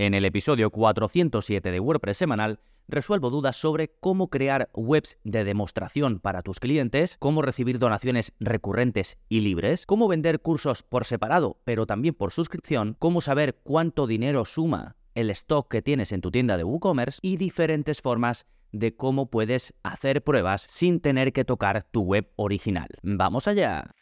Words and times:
En 0.00 0.14
el 0.14 0.24
episodio 0.24 0.70
407 0.70 1.70
de 1.70 1.78
WordPress 1.78 2.16
semanal 2.16 2.58
resuelvo 2.88 3.28
dudas 3.28 3.58
sobre 3.58 3.90
cómo 4.00 4.30
crear 4.30 4.70
webs 4.72 5.18
de 5.24 5.44
demostración 5.44 6.20
para 6.20 6.40
tus 6.40 6.58
clientes, 6.58 7.18
cómo 7.18 7.42
recibir 7.42 7.78
donaciones 7.78 8.32
recurrentes 8.40 9.18
y 9.28 9.40
libres, 9.40 9.84
cómo 9.84 10.08
vender 10.08 10.40
cursos 10.40 10.82
por 10.82 11.04
separado, 11.04 11.58
pero 11.64 11.84
también 11.84 12.14
por 12.14 12.32
suscripción, 12.32 12.96
cómo 12.98 13.20
saber 13.20 13.60
cuánto 13.62 14.06
dinero 14.06 14.46
suma 14.46 14.96
el 15.14 15.28
stock 15.28 15.70
que 15.70 15.82
tienes 15.82 16.12
en 16.12 16.22
tu 16.22 16.30
tienda 16.30 16.56
de 16.56 16.64
WooCommerce 16.64 17.18
y 17.20 17.36
diferentes 17.36 18.00
formas 18.00 18.46
de 18.72 18.96
cómo 18.96 19.26
puedes 19.26 19.74
hacer 19.82 20.24
pruebas 20.24 20.64
sin 20.66 21.00
tener 21.00 21.34
que 21.34 21.44
tocar 21.44 21.82
tu 21.82 22.00
web 22.00 22.32
original. 22.36 22.88
¡Vamos 23.02 23.46
allá! 23.46 23.94